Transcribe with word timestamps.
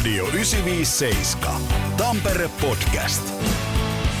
Radio 0.00 0.24
957. 0.24 1.60
Tampere 1.96 2.50
Podcast. 2.60 3.22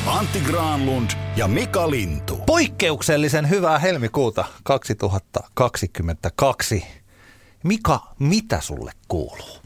Antti 0.06 0.40
Granlund 0.40 1.10
ja 1.36 1.48
Mika 1.48 1.90
Lintu. 1.90 2.36
Poikkeuksellisen 2.36 3.50
hyvää 3.50 3.78
helmikuuta 3.78 4.44
2022. 4.62 6.84
Mika, 7.64 8.00
mitä 8.18 8.60
sulle 8.60 8.92
kuuluu? 9.08 9.58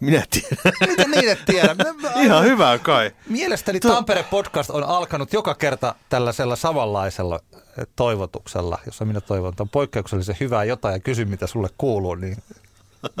Minä 0.00 0.24
tiedän. 0.30 0.72
Miten 0.88 1.10
niin 1.10 1.28
et 1.28 1.44
tiedä? 1.46 1.76
Ihan 2.24 2.44
hyvää 2.44 2.78
kai. 2.78 3.10
Mielestäni 3.28 3.80
Tampere 3.80 4.22
Podcast 4.22 4.70
on 4.70 4.84
alkanut 4.84 5.32
joka 5.32 5.54
kerta 5.54 5.94
tällaisella 6.08 6.56
samanlaisella 6.56 7.40
eh, 7.54 7.60
toivotuksella, 7.96 8.78
jossa 8.86 9.04
minä 9.04 9.20
toivon, 9.20 9.48
että 9.48 9.62
on 9.62 9.68
poikkeuksellisen 9.68 10.36
hyvää 10.40 10.64
jotain 10.64 10.92
ja 10.92 11.00
kysy, 11.00 11.24
mitä 11.24 11.46
sulle 11.46 11.68
kuuluu, 11.78 12.14
niin 12.14 12.36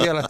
vielä 0.02 0.24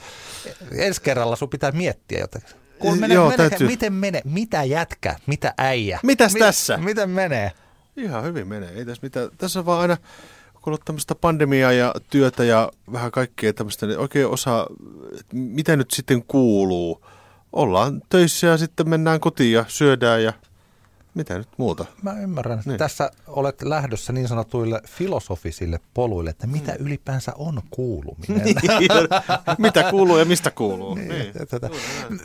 ensi 0.73 1.02
kerralla 1.02 1.36
sun 1.36 1.48
pitää 1.48 1.73
miettiä 1.73 2.20
jotain. 2.20 2.45
Kun 2.78 2.98
menee, 3.00 3.14
Joo, 3.14 3.28
menee, 3.30 3.50
täytyy. 3.50 3.66
miten 3.66 3.92
menee, 3.92 4.22
mitä 4.24 4.64
jätkä, 4.64 5.16
mitä 5.27 5.55
äijä? 5.58 6.00
Mitäs 6.02 6.34
tässä? 6.34 6.77
Miten 6.77 7.11
menee? 7.11 7.52
Ihan 7.97 8.24
hyvin 8.24 8.48
menee. 8.48 8.70
Ei 8.70 8.84
tässä 8.84 9.02
mitään. 9.02 9.28
Tässä 9.39 9.58
on 9.58 9.67
vaan 9.67 9.80
aina, 9.80 9.97
kun 9.97 10.06
on 10.56 10.62
ollut 10.67 10.84
tämmöistä 10.84 11.14
pandemiaa 11.14 11.72
ja 11.72 11.94
työtä 12.11 12.44
ja 12.44 12.70
vähän 12.92 13.11
kaikkea 13.11 13.52
tämmöistä, 13.52 13.86
niin 13.86 13.98
oikein 13.98 14.27
että 15.20 15.36
mitä 15.36 15.77
nyt 15.77 15.91
sitten 15.91 16.22
kuuluu. 16.22 17.06
Ollaan 17.52 18.02
töissä 18.08 18.47
ja 18.47 18.56
sitten 18.56 18.89
mennään 18.89 19.20
kotiin 19.20 19.52
ja 19.52 19.64
syödään 19.69 20.22
ja 20.22 20.33
mitä 21.17 21.39
nyt 21.39 21.48
muuta. 21.56 21.84
Mä 22.03 22.12
ymmärrän, 22.20 22.59
että 22.59 22.70
Niin. 22.70 22.78
tässä 22.78 23.11
olet 23.27 23.62
lähdössä 23.62 24.12
niin 24.12 24.28
sanotuille 24.28 24.81
filosofisille 24.89 25.81
poluille, 25.95 26.31
että 26.31 26.47
mitä 26.47 26.75
ylipäänsä 26.78 27.33
on 27.36 27.62
kuuluminen. 27.70 28.42
mitä 29.58 29.91
kuuluu 29.91 30.19
ja 30.19 30.25
mistä 30.25 30.50
kuuluu. 30.50 30.95
Niin. 30.95 31.33
Tätä. 31.48 31.70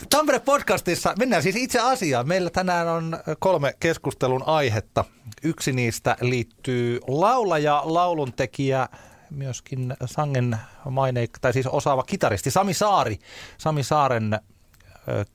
Tampere 0.09 0.39
podcastissa 0.39 1.13
mennään 1.19 1.43
siis 1.43 1.55
itse 1.55 1.79
asiaan. 1.79 2.27
Meillä 2.27 2.49
tänään 2.49 2.87
on 2.87 3.19
kolme 3.39 3.73
keskustelun 3.79 4.43
aihetta. 4.45 5.05
Yksi 5.43 5.71
niistä 5.71 6.17
liittyy 6.21 6.99
laulaja, 7.07 7.81
lauluntekijä, 7.85 8.87
myöskin 9.29 9.93
sangen 10.05 10.57
maineik, 10.89 11.31
tai 11.41 11.53
siis 11.53 11.67
osaava 11.67 12.03
kitaristi 12.03 12.51
Sami 12.51 12.73
Saari. 12.73 13.19
Sami 13.57 13.83
Saaren 13.83 14.39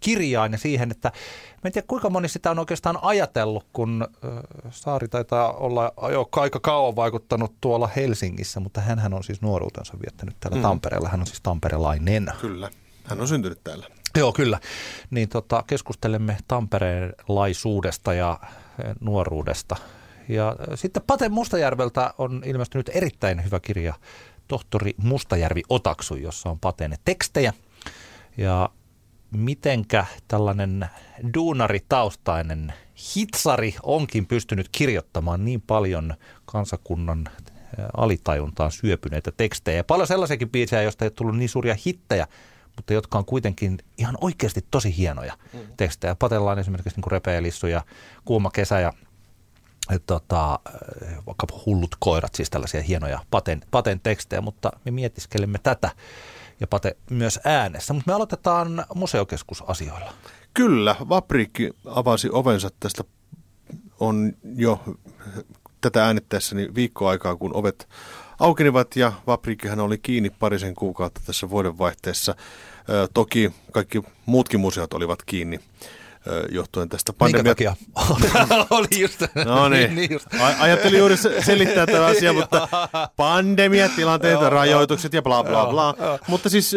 kirjaan 0.00 0.52
ja 0.52 0.58
siihen, 0.58 0.90
että 0.90 1.08
mä 1.08 1.60
en 1.64 1.72
tiedä 1.72 1.86
kuinka 1.86 2.10
moni 2.10 2.28
sitä 2.28 2.50
on 2.50 2.58
oikeastaan 2.58 2.98
ajatellut, 3.02 3.66
kun 3.72 4.08
Saari 4.70 5.08
taitaa 5.08 5.52
olla 5.52 5.92
jo 6.12 6.28
aika 6.32 6.60
kauan 6.60 6.96
vaikuttanut 6.96 7.54
tuolla 7.60 7.90
Helsingissä, 7.96 8.60
mutta 8.60 8.80
hän 8.80 9.14
on 9.14 9.24
siis 9.24 9.42
nuoruutensa 9.42 9.94
viettänyt 10.04 10.36
täällä 10.40 10.56
mm. 10.56 10.62
Tampereella. 10.62 11.08
Hän 11.08 11.20
on 11.20 11.26
siis 11.26 11.40
tamperelainen. 11.40 12.32
Kyllä. 12.40 12.70
Hän 13.04 13.20
on 13.20 13.28
syntynyt 13.28 13.64
täällä. 13.64 13.86
Joo, 14.16 14.32
kyllä. 14.32 14.60
Niin 15.10 15.28
tota, 15.28 15.64
keskustelemme 15.66 16.36
tamperelaisuudesta 16.48 18.14
ja 18.14 18.40
nuoruudesta. 19.00 19.76
Ja 20.28 20.56
sitten 20.74 21.02
Pate 21.06 21.28
Mustajärveltä 21.28 22.14
on 22.18 22.42
ilmestynyt 22.44 22.90
erittäin 22.94 23.44
hyvä 23.44 23.60
kirja 23.60 23.94
Tohtori 24.48 24.94
Mustajärvi 24.96 25.62
Otaksu, 25.68 26.14
jossa 26.14 26.50
on 26.50 26.58
Pateen 26.58 26.96
tekstejä. 27.04 27.52
Ja 28.36 28.68
mitenkä 29.36 30.06
tällainen 30.28 30.86
duunaritaustainen 31.34 32.72
hitsari 33.16 33.74
onkin 33.82 34.26
pystynyt 34.26 34.68
kirjoittamaan 34.72 35.44
niin 35.44 35.60
paljon 35.60 36.14
kansakunnan 36.44 37.28
eh, 37.28 37.84
alitajuntaan 37.96 38.72
syöpyneitä 38.72 39.32
tekstejä. 39.36 39.76
Ja 39.76 39.84
paljon 39.84 40.06
sellaisiakin 40.06 40.50
biisejä, 40.50 40.82
joista 40.82 41.04
ei 41.04 41.06
ole 41.06 41.12
tullut 41.16 41.36
niin 41.36 41.48
suuria 41.48 41.76
hittejä, 41.86 42.26
mutta 42.76 42.92
jotka 42.92 43.18
on 43.18 43.24
kuitenkin 43.24 43.78
ihan 43.98 44.18
oikeasti 44.20 44.64
tosi 44.70 44.96
hienoja 44.96 45.32
mm. 45.52 45.60
tekstejä. 45.76 46.14
Patellaan 46.14 46.58
esimerkiksi 46.58 47.00
niin 47.00 47.12
Repeelissu 47.12 47.66
ja 47.66 47.82
Kuuma 48.24 48.50
kesä 48.50 48.80
ja 48.80 48.92
tota, 50.06 50.58
eh, 51.02 51.16
vaikka 51.26 51.46
hullut 51.66 51.96
koirat, 51.98 52.34
siis 52.34 52.50
tällaisia 52.50 52.82
hienoja 52.82 53.20
paten, 53.30 53.60
paten 53.70 54.00
tekstejä, 54.00 54.40
mutta 54.40 54.72
me 54.84 54.90
mietiskelemme 54.90 55.58
tätä 55.62 55.90
ja 56.60 56.66
Pate 56.66 56.96
myös 57.10 57.40
äänessä. 57.44 57.94
Mutta 57.94 58.10
me 58.10 58.14
aloitetaan 58.14 58.84
museokeskusasioilla. 58.94 60.12
Kyllä, 60.54 60.96
Vapriikki 61.08 61.70
avasi 61.86 62.28
ovensa 62.32 62.70
tästä 62.80 63.04
on 64.00 64.32
jo 64.56 64.80
tätä 65.80 66.06
äänittäessäni 66.06 66.68
viikko 66.74 67.08
aikaa, 67.08 67.36
kun 67.36 67.56
ovet 67.56 67.88
aukenivat 68.38 68.96
ja 68.96 69.12
Vapriikkihan 69.26 69.80
oli 69.80 69.98
kiinni 69.98 70.30
parisen 70.30 70.74
kuukautta 70.74 71.20
tässä 71.26 71.50
vuodenvaihteessa. 71.50 72.34
Toki 73.14 73.52
kaikki 73.72 74.02
muutkin 74.26 74.60
museot 74.60 74.94
olivat 74.94 75.22
kiinni 75.26 75.60
johtuen 76.50 76.88
tästä 76.88 77.12
Minkä 77.12 77.18
pandemiasta. 77.18 77.54
takia? 77.54 78.66
Oli 78.76 79.00
just. 79.00 79.20
No 79.44 79.68
niin, 79.68 79.94
niin 79.96 80.10
just. 80.12 80.26
Ajattelin 80.58 80.98
juuri 80.98 81.16
se- 81.16 81.42
selittää 81.42 81.86
tämä 81.86 82.06
asia, 82.06 82.32
mutta 82.32 82.68
pandemiatilanteet, 83.16 84.40
Joo, 84.40 84.50
rajoitukset 84.50 85.12
ja 85.12 85.22
bla 85.22 85.44
bla 85.44 85.58
Joo, 85.58 85.70
bla. 85.70 85.94
joo. 85.98 86.18
Mutta 86.28 86.48
siis 86.50 86.72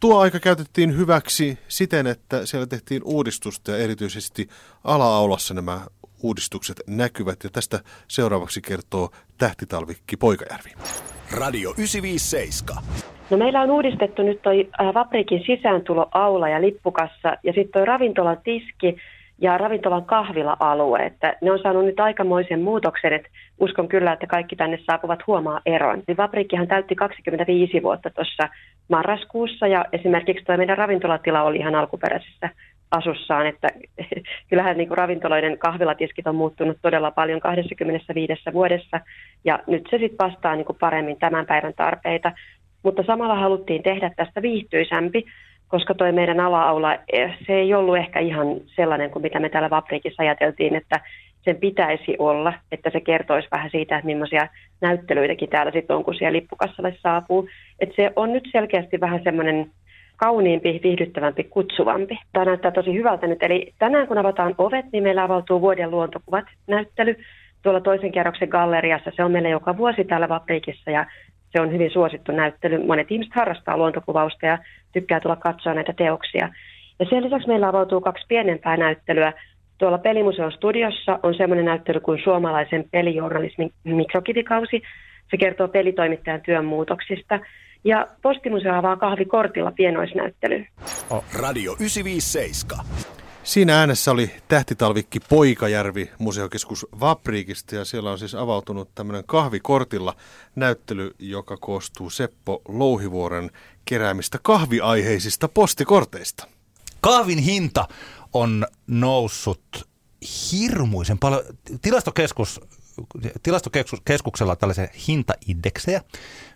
tuo 0.00 0.18
aika 0.20 0.40
käytettiin 0.40 0.96
hyväksi 0.96 1.58
siten, 1.68 2.06
että 2.06 2.46
siellä 2.46 2.66
tehtiin 2.66 3.02
uudistusta 3.04 3.70
ja 3.70 3.76
erityisesti 3.78 4.48
ala-aulassa 4.84 5.54
nämä 5.54 5.80
uudistukset 6.22 6.80
näkyvät. 6.86 7.44
Ja 7.44 7.50
tästä 7.50 7.80
seuraavaksi 8.08 8.60
kertoo 8.62 9.10
Tähtitalvikki 9.38 10.16
Poikajärvi. 10.16 10.70
Radio 11.30 11.70
957. 11.70 12.84
No 13.30 13.36
meillä 13.36 13.60
on 13.60 13.70
uudistettu 13.70 14.22
nyt 14.22 14.42
toi 14.42 14.68
äh, 14.80 14.94
Vaprikin 14.94 15.42
sisääntuloaula 15.46 16.48
ja 16.48 16.60
lippukassa 16.60 17.36
ja 17.42 17.52
sitten 17.52 17.72
toi 17.72 17.84
ravintolan 17.84 18.38
tiski 18.44 18.96
ja 19.40 19.58
ravintolan 19.58 20.04
kahvila-alue. 20.04 21.06
Että 21.06 21.36
ne 21.40 21.52
on 21.52 21.58
saanut 21.58 21.84
nyt 21.84 22.00
aikamoisen 22.00 22.60
muutoksen, 22.60 23.12
että 23.12 23.28
uskon 23.60 23.88
kyllä, 23.88 24.12
että 24.12 24.26
kaikki 24.26 24.56
tänne 24.56 24.78
saapuvat 24.86 25.26
huomaa 25.26 25.60
eron. 25.66 26.02
Niin 26.06 26.16
Vaprikkihan 26.16 26.68
täytti 26.68 26.94
25 26.94 27.82
vuotta 27.82 28.10
tuossa 28.10 28.48
marraskuussa 28.88 29.66
ja 29.66 29.84
esimerkiksi 29.92 30.44
tuo 30.44 30.56
meidän 30.56 30.78
ravintolatila 30.78 31.42
oli 31.42 31.56
ihan 31.56 31.74
alkuperäisessä 31.74 32.50
asussaan, 32.90 33.46
että 33.46 33.68
kyllähän 34.48 34.76
niin 34.76 34.88
kuin 34.88 34.98
ravintoloiden 34.98 35.58
kahvilatiskit 35.58 36.26
on 36.26 36.34
muuttunut 36.34 36.76
todella 36.82 37.10
paljon 37.10 37.40
25 37.40 38.42
vuodessa 38.52 39.00
ja 39.44 39.58
nyt 39.66 39.86
se 39.90 39.98
sitten 39.98 40.26
vastaa 40.26 40.56
niin 40.56 40.64
kuin 40.64 40.78
paremmin 40.80 41.18
tämän 41.18 41.46
päivän 41.46 41.74
tarpeita. 41.76 42.32
Mutta 42.82 43.02
samalla 43.06 43.34
haluttiin 43.34 43.82
tehdä 43.82 44.10
tästä 44.16 44.42
viihtyisämpi, 44.42 45.24
koska 45.68 45.94
toi 45.94 46.12
meidän 46.12 46.40
ala-aula, 46.40 46.94
eh, 47.12 47.38
se 47.46 47.52
ei 47.52 47.74
ollut 47.74 47.96
ehkä 47.96 48.20
ihan 48.20 48.46
sellainen 48.66 49.10
kuin 49.10 49.22
mitä 49.22 49.40
me 49.40 49.48
täällä 49.48 49.70
Vaprikissa 49.70 50.22
ajateltiin, 50.22 50.74
että 50.74 51.00
sen 51.44 51.56
pitäisi 51.56 52.16
olla, 52.18 52.52
että 52.72 52.90
se 52.90 53.00
kertoisi 53.00 53.48
vähän 53.52 53.70
siitä, 53.70 53.96
että 53.96 54.06
millaisia 54.06 54.48
näyttelyitäkin 54.80 55.48
täällä 55.48 55.72
sitten 55.72 55.96
on, 55.96 56.04
kun 56.04 56.14
siellä 56.14 56.36
lippukassalle 56.36 56.96
saapuu. 57.02 57.48
Että 57.80 57.94
se 57.96 58.12
on 58.16 58.32
nyt 58.32 58.48
selkeästi 58.52 59.00
vähän 59.00 59.20
semmoinen 59.24 59.70
kauniimpi, 60.16 60.80
viihdyttävämpi, 60.82 61.44
kutsuvampi. 61.44 62.18
Tämä 62.32 62.44
näyttää 62.44 62.70
tosi 62.70 62.94
hyvältä 62.94 63.26
nyt. 63.26 63.42
Eli 63.42 63.72
tänään 63.78 64.06
kun 64.06 64.18
avataan 64.18 64.54
ovet, 64.58 64.86
niin 64.92 65.02
meillä 65.02 65.22
avautuu 65.22 65.60
vuoden 65.60 65.90
luontokuvat 65.90 66.44
näyttely 66.66 67.16
tuolla 67.62 67.80
toisen 67.80 68.12
kerroksen 68.12 68.48
galleriassa. 68.48 69.12
Se 69.16 69.24
on 69.24 69.32
meillä 69.32 69.48
joka 69.48 69.76
vuosi 69.76 70.04
täällä 70.04 70.28
Vaprikissa 70.28 70.90
ja 70.90 71.06
se 71.52 71.60
on 71.60 71.72
hyvin 71.72 71.90
suosittu 71.90 72.32
näyttely. 72.32 72.86
Monet 72.86 73.10
ihmiset 73.10 73.34
harrastaa 73.34 73.76
luontokuvausta 73.76 74.46
ja 74.46 74.58
tykkää 74.92 75.20
tulla 75.20 75.36
katsoa 75.36 75.74
näitä 75.74 75.92
teoksia. 75.92 76.48
Ja 76.98 77.06
sen 77.10 77.24
lisäksi 77.24 77.48
meillä 77.48 77.68
avautuu 77.68 78.00
kaksi 78.00 78.24
pienempää 78.28 78.76
näyttelyä. 78.76 79.32
Tuolla 79.78 79.98
Pelimuseon 79.98 80.52
studiossa 80.52 81.18
on 81.22 81.34
semmoinen 81.34 81.64
näyttely 81.64 82.00
kuin 82.00 82.20
suomalaisen 82.24 82.84
pelijournalismin 82.90 83.72
mikrokivikausi. 83.84 84.82
Se 85.30 85.36
kertoo 85.36 85.68
pelitoimittajan 85.68 86.40
työn 86.40 86.64
muutoksista. 86.64 87.38
Ja 87.84 88.06
Postimuseo 88.22 88.74
avaa 88.74 88.96
kahvikortilla 88.96 89.72
pienoisnäyttelyn. 89.72 90.66
Radio 91.40 91.72
957. 91.72 92.86
Siinä 93.44 93.80
äänessä 93.80 94.10
oli 94.10 94.30
Tähtitalvikki 94.48 95.20
Poikajärvi 95.20 96.10
museokeskus 96.18 96.86
Vapriikista 97.00 97.74
ja 97.74 97.84
siellä 97.84 98.10
on 98.10 98.18
siis 98.18 98.34
avautunut 98.34 98.94
tämmöinen 98.94 99.24
kahvikortilla 99.26 100.16
näyttely, 100.56 101.14
joka 101.18 101.56
koostuu 101.56 102.10
Seppo 102.10 102.62
Louhivuoren 102.68 103.50
keräämistä 103.84 104.38
kahviaiheisista 104.42 105.48
postikorteista. 105.48 106.46
Kahvin 107.00 107.38
hinta 107.38 107.88
on 108.32 108.66
noussut 108.86 109.88
hirmuisen 110.52 111.18
paljon. 111.18 111.42
Tilastokeskus, 111.82 112.60
tilastokeskuksella 113.42 114.56
tällaisia 114.56 114.88
hintaindeksejä, 115.08 116.02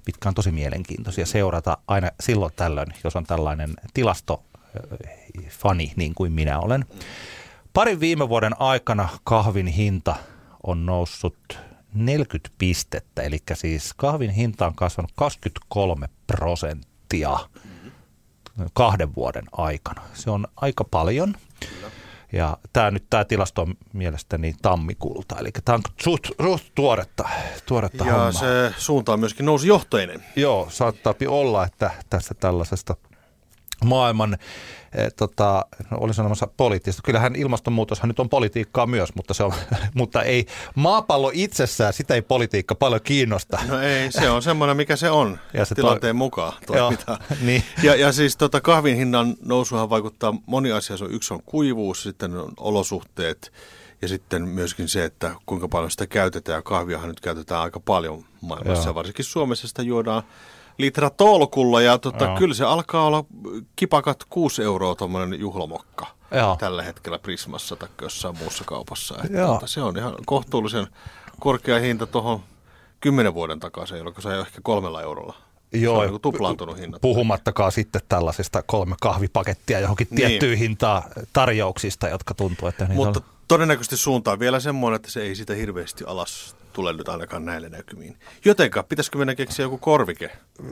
mitkä 0.07 0.29
on 0.29 0.35
tosi 0.35 0.51
mielenkiintoisia 0.51 1.27
seurata 1.27 1.79
aina 1.87 2.11
silloin 2.21 2.53
tällöin, 2.57 2.95
jos 3.05 3.17
on 3.17 3.25
tällainen 3.25 3.75
tilastofani 5.65 5.93
niin 5.97 6.15
kuin 6.15 6.33
minä 6.33 6.61
olen. 6.61 6.85
Parin 7.73 8.01
viime 8.01 8.29
vuoden 8.29 8.61
aikana 8.61 9.09
kahvin 9.25 9.67
hinta 9.67 10.15
on 10.63 10.87
noussut 10.87 11.59
40 11.95 12.51
pistettä, 12.59 13.23
eli 13.23 13.39
siis 13.55 13.95
kahvin 13.95 14.31
hinta 14.31 14.67
on 14.67 14.75
kasvanut 14.75 15.13
23 15.15 16.09
prosenttia 16.27 17.39
kahden 18.73 19.15
vuoden 19.15 19.45
aikana. 19.53 20.03
Se 20.15 20.31
on 20.31 20.47
aika 20.57 20.85
paljon. 20.85 21.35
Kyllä. 21.61 21.91
Ja 22.33 22.57
tämä 22.73 22.91
nyt 22.91 23.05
tämä 23.11 23.25
tilasto 23.25 23.63
on 23.63 23.75
mielestäni 23.93 24.55
tammikuulta, 24.63 25.37
eli 25.39 25.51
tämä 25.65 25.77
on 25.77 25.83
suht, 26.03 26.25
suht 26.43 26.65
tuoretta, 26.75 27.29
tuoretta 27.67 28.05
Ja 28.05 28.13
hommaa. 28.13 28.33
se 28.33 28.75
suunta 28.79 29.13
on 29.13 29.21
myöskin 29.21 29.47
nousi 29.47 29.69
johtoinen. 29.69 30.25
Joo, 30.37 30.67
saattaa 30.71 31.15
olla, 31.29 31.65
että 31.65 31.91
tästä 32.11 32.35
tällaisesta 32.35 32.97
maailman, 33.85 34.37
eh, 34.95 35.13
tota, 35.17 35.67
no, 35.91 35.99
olin 36.01 36.15
sanomassa 36.15 36.47
poliittista. 36.47 37.03
Kyllähän 37.05 37.37
ilmastonmuutoshan 37.37 38.09
nyt 38.09 38.21
on 38.21 38.29
politiikkaa 38.29 38.87
myös, 38.87 39.15
mutta, 39.15 39.35
se 39.35 39.45
on, 39.45 39.53
mutta 39.95 40.23
ei 40.23 40.47
maapallo 40.75 41.31
itsessään, 41.35 41.93
sitä 41.93 42.15
ei 42.15 42.23
politiikka 42.23 42.75
paljon 42.75 43.01
kiinnosta. 43.05 43.59
No 43.69 43.81
ei, 43.81 44.13
se 44.13 44.31
on 44.31 44.43
semmoinen, 44.43 44.77
mikä 44.77 44.97
se 44.97 45.11
on. 45.11 45.39
Ja 45.55 45.65
se 45.65 45.75
tilanteen 45.75 46.15
toi... 46.15 46.19
mukaan 46.19 46.53
toimitaan. 46.67 47.19
niin. 47.47 47.65
ja, 47.83 47.95
ja 47.95 48.13
siis 48.13 48.37
tota, 48.37 48.61
kahvin 48.61 48.97
hinnan 48.97 49.35
nousuhan 49.45 49.91
vaikuttaa 49.91 50.35
moni 50.47 50.73
asia. 50.73 50.97
Se 50.97 51.05
on, 51.05 51.15
yksi 51.15 51.35
on 51.35 51.43
kuivuus, 51.43 52.03
sitten 52.03 52.37
on 52.37 52.53
olosuhteet 52.57 53.53
ja 54.03 54.09
sitten 54.09 54.49
myöskin 54.49 54.89
se, 54.89 55.05
että 55.05 55.35
kuinka 55.47 55.69
paljon 55.69 55.91
sitä 55.91 56.07
käytetään. 56.07 56.63
Kahviahan 56.63 57.09
nyt 57.09 57.21
käytetään 57.21 57.61
aika 57.61 57.81
paljon 57.81 58.25
maailmassa 58.41 58.89
Joo. 58.89 58.95
varsinkin 58.95 59.25
Suomessa 59.25 59.69
sitä 59.69 59.83
juodaan 59.83 60.23
litra 60.79 61.11
tolkulla 61.11 61.83
ja 61.83 61.99
tota, 61.99 62.35
kyllä 62.39 62.55
se 62.55 62.65
alkaa 62.65 63.07
olla 63.07 63.25
kipakat 63.77 64.25
6 64.31 64.63
euroa 64.63 64.95
tuommoinen 64.95 65.41
juhlamokka 65.41 66.07
Joo. 66.31 66.57
tällä 66.57 66.83
hetkellä 66.83 67.19
Prismassa 67.19 67.77
tai 67.77 67.89
jossain 68.03 68.39
muussa 68.39 68.65
kaupassa. 68.65 69.15
Että, 69.25 69.47
tota, 69.47 69.67
se 69.67 69.83
on 69.83 69.99
ihan 69.99 70.15
kohtuullisen 70.27 70.87
korkea 71.41 71.79
hinta 71.79 72.07
tuohon 72.07 72.41
kymmenen 73.01 73.35
vuoden 73.35 73.61
takaisin, 73.61 73.97
jolloin 73.97 74.23
se 74.23 74.29
on 74.29 74.41
ehkä 74.41 74.61
kolmella 74.63 75.03
eurolla. 75.03 75.35
Joo, 75.73 75.97
se 75.97 76.05
on 76.05 76.11
niin 76.11 76.21
tuplaantunut 76.21 76.79
hinnat. 76.79 77.01
Puhumattakaan 77.01 77.73
sitten 77.73 78.03
tällaisista 78.09 78.63
kolme 78.63 78.97
kahvipakettia 79.01 79.81
johonkin 79.81 80.07
niin. 80.11 80.17
tiettyyn 80.17 80.59
hintaan 80.59 81.03
tarjouksista, 81.33 82.09
jotka 82.09 82.35
tuntuu, 82.35 82.69
että 82.69 82.87
Mutta 82.87 83.21
on... 83.21 83.27
todennäköisesti 83.49 83.97
suunta 83.97 84.33
on 84.33 84.39
vielä 84.39 84.61
semmoinen, 84.61 84.97
että 84.97 85.11
se 85.11 85.23
ei 85.23 85.35
sitä 85.35 85.55
hirveästi 85.55 86.05
alas 86.07 86.57
tule 86.75 86.93
nyt 86.93 87.09
ainakaan 87.09 87.45
näille 87.45 87.69
näkymiin. 87.69 88.17
Jotenka, 88.45 88.83
pitäisikö 88.83 89.19
mennä 89.19 89.35
keksiä 89.35 89.65
joku 89.65 89.79
korvike 89.79 90.31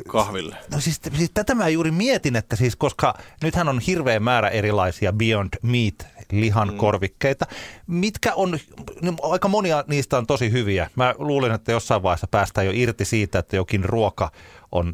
kahville? 0.09 0.57
No 0.73 0.81
siis, 0.81 1.01
siis 1.17 1.31
tätä 1.35 1.55
mä 1.55 1.69
juuri 1.69 1.91
mietin, 1.91 2.37
että 2.37 2.57
siis 2.57 2.77
koska 2.77 3.15
nythän 3.43 3.69
on 3.69 3.81
hirveä 3.81 4.21
määrä 4.21 4.49
erilaisia 4.49 5.13
Beyond 5.13 5.49
Meat 5.63 6.07
lihan 6.33 6.69
mm. 6.69 6.77
korvikkeita, 6.77 7.47
mitkä 7.87 8.35
on, 8.35 8.59
no, 9.03 9.15
aika 9.23 9.49
monia 9.49 9.85
niistä 9.87 10.19
on 10.19 10.27
tosi 10.27 10.53
hyviä. 10.53 10.91
Mä 10.97 11.15
luulen, 11.19 11.53
että 11.53 11.73
jossain 11.73 12.03
vaiheessa 12.03 12.27
päästään 12.31 12.67
jo 12.67 12.73
irti 12.75 13.05
siitä, 13.05 13.39
että 13.39 13.57
jokin 13.57 13.85
ruoka 13.85 14.31
on 14.73 14.93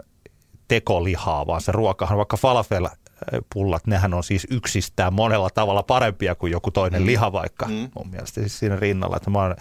tekolihaa, 0.69 1.47
vaan 1.47 1.61
se 1.61 1.73
ruokahan, 1.73 2.19
vaikka 2.19 2.37
falafel 2.37 2.89
pullat, 3.55 3.87
nehän 3.87 4.15
on 4.15 4.25
siis 4.25 4.47
yksistään 4.51 5.13
monella 5.13 5.51
tavalla 5.51 5.83
parempia 5.83 6.35
kuin 6.35 6.53
joku 6.53 6.71
toinen 6.71 7.03
mm. 7.03 7.07
liha 7.07 7.33
vaikka 7.33 7.67
mm. 7.67 7.89
mun 7.95 8.11
mielestä 8.11 8.41
siis 8.41 8.59
siinä 8.59 8.77
rinnalla. 8.77 9.17
Että 9.17 9.31
mä 9.31 9.39
oon 9.39 9.57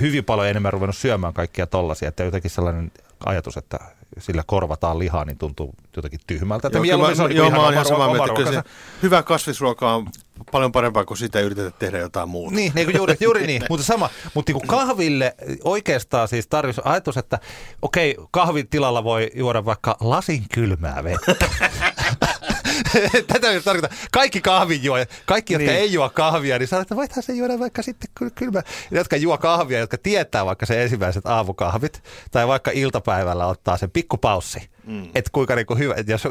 hyvin 0.00 0.24
paljon 0.24 0.48
enemmän 0.48 0.72
ruvennut 0.72 0.96
syömään 0.96 1.32
kaikkia 1.32 1.66
tollasia, 1.66 2.08
että 2.08 2.24
jotenkin 2.24 2.50
sellainen 2.50 2.92
ajatus, 3.26 3.56
että 3.56 3.78
sillä 4.18 4.42
korvataan 4.46 4.98
lihaa, 4.98 5.24
niin 5.24 5.38
tuntuu 5.38 5.74
jotenkin 5.96 6.20
tyhmältä. 6.26 6.68
Että 6.68 6.78
joo, 6.78 6.98
mä, 6.98 7.34
joo, 7.34 7.50
mä 7.50 7.62
oon 7.62 7.72
ihan 7.72 7.86
samaa 7.86 8.12
mieltä. 8.12 8.34
Kyllä 8.34 8.52
se 8.52 8.62
hyvä 9.02 9.22
kasvisruoka 9.22 9.94
on 9.94 10.06
paljon 10.52 10.72
parempaa 10.72 11.04
kuin 11.04 11.18
sitä 11.18 11.40
yritetään 11.40 11.72
tehdä 11.78 11.98
jotain 11.98 12.28
muuta. 12.28 12.56
Niin, 12.56 12.72
niin 12.74 12.96
juuri, 12.96 13.16
juuri 13.24 13.46
niin. 13.46 13.62
mutta 13.68 13.86
sama, 13.86 14.10
mutta 14.34 14.52
niin 14.52 14.66
kahville 14.66 15.34
oikeastaan 15.64 16.28
siis 16.28 16.46
tarvitsisi 16.46 16.88
ajatus, 16.88 17.16
että 17.16 17.38
okei, 17.82 18.16
kahvin 18.30 18.68
tilalla 18.68 19.04
voi 19.04 19.30
juoda 19.34 19.64
vaikka 19.64 19.96
lasin 20.00 20.44
kylmää 20.54 21.04
vettä. 21.04 21.48
Tätä 23.32 23.50
ei 23.50 23.60
tarkoita. 23.60 23.94
Kaikki 24.12 24.40
kahvinjuojat, 24.40 25.08
kaikki, 25.26 25.52
jotka 25.52 25.70
niin. 25.70 25.80
ei 25.80 25.92
juo 25.92 26.10
kahvia, 26.10 26.58
niin 26.58 26.68
sanoo, 26.68 26.82
että 26.82 26.96
voithan 26.96 27.22
se 27.22 27.32
juoda 27.32 27.58
vaikka 27.58 27.82
sitten 27.82 28.10
kylmä. 28.34 28.62
Jotka 28.90 29.16
juo 29.16 29.38
kahvia, 29.38 29.78
jotka 29.78 29.98
tietää 29.98 30.46
vaikka 30.46 30.66
se 30.66 30.82
ensimmäiset 30.82 31.26
aamukahvit, 31.26 32.02
tai 32.30 32.48
vaikka 32.48 32.70
iltapäivällä 32.70 33.46
ottaa 33.46 33.76
sen 33.76 33.90
pikkupaussi. 33.90 34.70
Mm. 34.86 35.04
Että 35.14 35.30
kuinka 35.32 35.54
niin 35.54 35.66
kuin 35.66 35.78
hyvä, 35.78 35.94
että 35.96 36.12
jos 36.12 36.28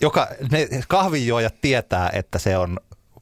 joka, 0.00 0.28
ne 0.50 0.68
kahvinjuojat 0.88 1.60
tietää, 1.60 2.10
että 2.12 2.38
se 2.38 2.56
on 2.56 2.78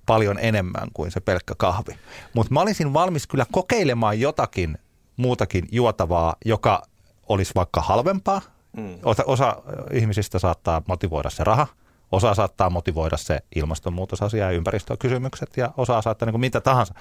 paljon 0.06 0.39
enemmän 0.41 0.89
kuin 0.95 1.11
se 1.11 1.21
pelkkä 1.21 1.55
kahvi. 1.59 1.99
Mutta 2.35 2.55
mä 2.55 2.61
olisin 2.61 2.93
valmis 2.93 3.27
kyllä 3.27 3.47
kokeilemaan 3.53 4.21
jotakin 4.21 4.79
muutakin 5.17 5.69
juotavaa, 5.73 6.37
joka 6.45 6.83
olisi 7.29 7.53
vaikka 7.55 7.81
halvempaa. 7.81 8.41
Mm. 8.77 8.99
Osa, 9.03 9.25
osa 9.27 9.62
ihmisistä 9.93 10.39
saattaa 10.39 10.83
motivoida 10.87 11.31
se 11.31 11.45
raha. 11.45 11.67
Osa 12.13 12.35
saattaa 12.35 12.71
motivoida 12.71 13.17
se 13.17 13.41
ilmastonmuutosasia 13.57 14.45
ja 14.45 14.51
ympäristökysymykset 14.51 15.57
ja 15.57 15.73
osa 15.77 16.03
saattaa 16.03 16.27
niin 16.27 16.33
kuin 16.33 16.41
mitä 16.41 16.61
tahansa. 16.61 16.95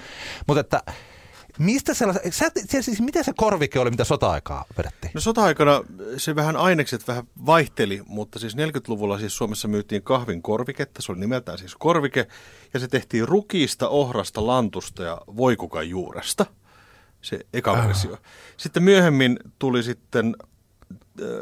Mutta 0.48 0.60
että 0.60 0.82
Mistä 1.60 1.94
sellaisen, 1.94 2.34
sä, 2.34 2.52
se, 2.68 2.82
siis 2.82 3.02
mitä 3.02 3.24
se 3.24 3.34
korvike 3.36 3.80
oli, 3.80 3.92
mitä 3.92 4.04
sota-aikaa 4.04 4.66
vedettiin? 4.78 5.12
No 5.14 5.22
sota-aikana 5.22 5.84
se 6.18 6.36
vähän 6.36 6.56
ainekset 6.56 7.08
vähän 7.08 7.24
vaihteli, 7.46 8.02
mutta 8.06 8.40
siis 8.40 8.56
40-luvulla 8.56 9.20
siis 9.20 9.38
Suomessa 9.38 9.68
myytiin 9.68 10.04
kahvin 10.04 10.42
korviketta, 10.42 11.02
se 11.02 11.12
oli 11.12 11.20
nimeltään 11.20 11.58
siis 11.58 11.76
korvike, 11.76 12.28
ja 12.74 12.80
se 12.80 12.88
tehtiin 12.88 13.28
rukista, 13.28 13.90
ohrasta, 13.90 14.48
lantusta 14.48 15.04
ja 15.04 15.22
voikukan 15.36 15.90
juuresta, 15.90 16.46
se 17.22 17.40
eka 17.54 17.74
äh. 17.74 17.88
versio. 17.88 18.18
Sitten 18.58 18.84
myöhemmin 18.84 19.40
tuli 19.60 19.84
sitten 19.84 20.36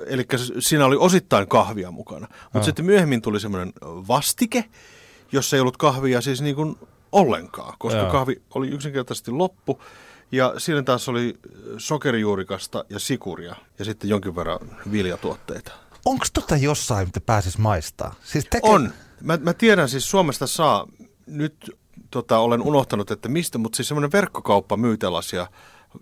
eli 0.07 0.25
siinä 0.59 0.86
oli 0.86 0.95
osittain 0.95 1.47
kahvia 1.47 1.92
mukana. 1.92 2.27
Mutta 2.44 2.59
ah. 2.59 2.65
sitten 2.65 2.86
myöhemmin 2.86 3.21
tuli 3.21 3.39
semmoinen 3.39 3.74
vastike, 3.83 4.65
jossa 5.31 5.56
ei 5.56 5.59
ollut 5.59 5.77
kahvia 5.77 6.21
siis 6.21 6.42
niin 6.42 6.56
kuin 6.56 6.75
ollenkaan, 7.11 7.73
koska 7.80 7.99
Jaa. 7.99 8.11
kahvi 8.11 8.42
oli 8.56 8.68
yksinkertaisesti 8.68 9.31
loppu. 9.31 9.81
Ja 10.31 10.54
siinä 10.57 10.83
taas 10.83 11.09
oli 11.09 11.40
sokerijuurikasta 11.78 12.85
ja 12.90 12.99
sikuria 12.99 13.56
ja 13.80 13.85
sitten 13.85 14.09
jonkin 14.09 14.35
verran 14.35 14.59
viljatuotteita. 14.92 15.71
Onko 16.06 16.25
tota 16.33 16.57
jossain, 16.57 17.07
mitä 17.07 17.21
pääsis 17.21 17.57
maistaa? 17.57 18.16
Siis 18.23 18.47
teke... 18.49 18.69
On. 18.69 18.94
Mä, 19.21 19.37
mä 19.37 19.54
tiedän, 19.54 19.90
siis 19.90 20.09
Suomesta 20.09 20.47
saa, 20.47 20.87
nyt 21.25 21.71
tota, 22.11 22.37
olen 22.37 22.61
unohtanut, 22.61 23.11
että 23.11 23.30
mistä, 23.30 23.57
mutta 23.57 23.75
siis 23.75 23.87
semmoinen 23.87 24.11
verkkokauppa 24.11 24.78
myy 24.78 24.97
tällaisia 24.97 25.47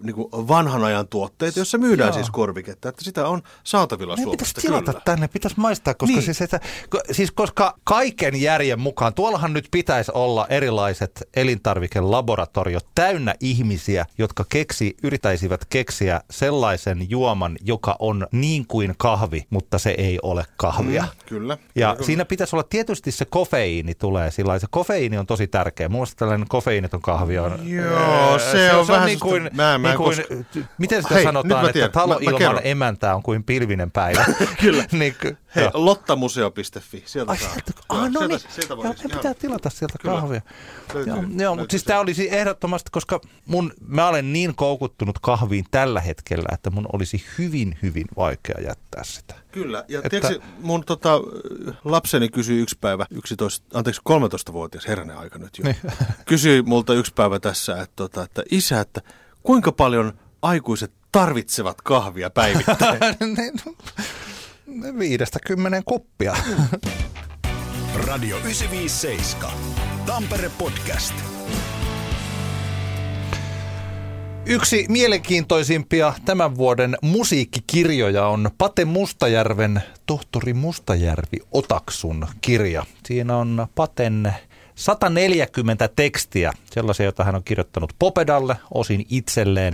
niin 0.04 0.16
kuin 0.16 0.28
vanhan 0.32 0.84
ajan 0.84 1.08
tuotteet, 1.08 1.56
joissa 1.56 1.78
myydään 1.78 2.08
Joo. 2.08 2.14
siis 2.14 2.30
korviketta, 2.30 2.90
että 2.90 3.04
sitä 3.04 3.28
on 3.28 3.42
saatavilla 3.64 4.16
ne 4.16 4.24
Suomesta. 4.24 4.46
Pitäisi 4.46 4.68
tilata 4.68 4.92
kyllä. 4.92 5.04
tänne, 5.06 5.28
pitäisi 5.28 5.60
maistaa, 5.60 5.94
koska, 5.94 6.16
niin. 6.16 6.24
siis, 6.24 6.42
että, 6.42 6.60
siis 7.12 7.32
koska 7.32 7.76
kaiken 7.84 8.42
järjen 8.42 8.80
mukaan, 8.80 9.14
tuollahan 9.14 9.54
nyt 9.54 9.68
pitäisi 9.72 10.12
olla 10.16 10.48
erilaiset 10.50 11.24
elintarvikelaboratoriot 11.36 12.88
täynnä 12.96 13.36
ihmisiä, 13.40 14.06
jotka 14.18 14.46
keksi, 14.50 14.96
yritäisivät 15.04 15.66
keksiä 15.66 16.22
sellaisen 16.32 17.10
juoman, 17.10 17.58
joka 17.62 17.96
on 18.00 18.28
niin 18.32 18.68
kuin 18.68 18.96
kahvi, 18.98 19.46
mutta 19.50 19.78
se 19.78 19.96
ei 19.98 20.20
ole 20.24 20.46
kahvia. 20.58 21.02
Mm, 21.02 21.10
kyllä. 21.26 21.58
Ja 21.76 21.92
kyllä. 21.92 22.06
siinä 22.06 22.26
pitäisi 22.26 22.56
olla 22.56 22.64
tietysti 22.64 23.12
se 23.12 23.26
kofeiini 23.26 23.96
tulee 23.96 24.32
sillä 24.32 24.60
Se 24.60 24.68
kofeiini 24.70 25.18
on 25.18 25.26
tosi 25.26 25.48
tärkeä. 25.48 25.90
Mielestä 25.90 26.16
tällainen 26.20 26.48
kofeiiniton 26.48 27.02
kahvi 27.02 27.40
on... 27.40 27.70
Joo, 27.70 28.40
se, 28.40 28.52
se 28.52 28.74
on, 28.74 28.80
on 28.80 28.88
vähän 28.88 29.06
niin 29.06 29.20
kuin, 29.20 29.50
mä, 29.54 29.78
mä 29.84 29.90
niin 29.90 29.98
kuin, 29.98 30.18
koska... 30.18 30.64
Miten 30.78 31.04
sitä 31.04 31.16
Hei, 31.16 31.24
sanotaan, 31.24 31.70
että 31.70 31.90
talo 31.90 32.14
mä, 32.14 32.20
ilman 32.22 32.56
mä 32.56 32.60
emäntää 32.60 33.16
on 33.16 33.24
kuin 33.24 33.44
pilvinen 33.44 33.92
päivä? 33.92 34.26
Kyllä. 34.62 34.86
niin, 34.92 35.16
Hei, 35.56 35.70
lottamuseo.fi, 35.74 37.04
sieltä 37.06 37.32
Ai, 37.32 37.38
saa. 37.38 37.50
Sieltä, 37.50 37.72
ah, 37.90 38.12
no 38.12 38.20
niin, 38.20 38.40
sieltä, 38.40 38.54
sieltä 38.56 38.74
joo, 38.74 38.82
ihan... 38.82 38.96
pitää 39.12 39.34
tilata 39.34 39.70
sieltä 39.70 39.98
Kyllä. 40.02 40.16
kahvia. 40.16 40.42
Löytyy, 40.94 41.14
joo, 41.14 41.24
joo 41.38 41.56
mutta 41.56 41.72
siis 41.72 41.84
tämä 41.84 42.00
olisi 42.00 42.36
ehdottomasti, 42.36 42.90
koska 42.92 43.22
mun, 43.46 43.74
mä 43.88 44.08
olen 44.08 44.34
niin 44.34 44.56
koukuttunut 44.56 45.20
kahviin 45.20 45.66
tällä 45.72 46.02
hetkellä, 46.02 46.50
että 46.54 46.70
mun 46.70 46.86
olisi 46.94 47.26
hyvin, 47.38 47.78
hyvin 47.82 48.06
vaikea 48.18 48.56
jättää 48.66 49.04
sitä. 49.04 49.36
Kyllä, 49.52 49.86
ja 49.88 50.00
että... 50.00 50.10
tiedätkö, 50.10 50.40
mun 50.60 50.84
tota, 50.86 51.20
lapseni 51.84 52.30
kysyi 52.30 52.62
yksi 52.62 52.78
päivä, 52.82 53.06
11, 53.12 53.68
anteeksi 53.74 54.02
13-vuotias, 54.10 54.88
herranen 54.88 55.18
aika 55.18 55.40
nyt 55.40 55.58
jo, 55.58 55.64
niin. 55.64 55.78
kysyi 56.26 56.62
multa 56.62 56.94
yksi 56.94 57.14
päivä 57.16 57.40
tässä, 57.40 57.82
että, 57.82 57.96
tota, 57.96 58.24
että 58.24 58.44
isä, 58.52 58.80
että 58.80 59.02
kuinka 59.44 59.72
paljon 59.72 60.14
aikuiset 60.42 60.94
tarvitsevat 61.12 61.82
kahvia 61.82 62.30
päivittäin? 62.30 63.00
viidestä 65.00 65.40
kymmenen 65.46 65.84
kuppia. 65.86 66.36
Radio 68.08 68.38
957. 68.38 69.52
Tampere 70.06 70.52
Podcast. 70.58 71.14
Yksi 74.46 74.86
mielenkiintoisimpia 74.90 76.14
tämän 76.26 76.56
vuoden 76.56 76.98
musiikkikirjoja 77.02 78.28
on 78.28 78.52
Pate 78.58 78.86
Mustajärven 78.86 79.82
Tohtori 80.06 80.54
Mustajärvi 80.54 81.38
Otaksun 81.52 82.28
kirja. 82.42 82.86
Siinä 83.06 83.38
on 83.38 83.68
Paten 83.76 84.34
140 84.76 85.88
tekstiä, 85.88 86.54
sellaisia, 86.72 87.04
joita 87.04 87.24
hän 87.24 87.36
on 87.36 87.44
kirjoittanut 87.44 87.94
Popedalle, 88.00 88.56
osin 88.74 89.06
itselleen. 89.10 89.74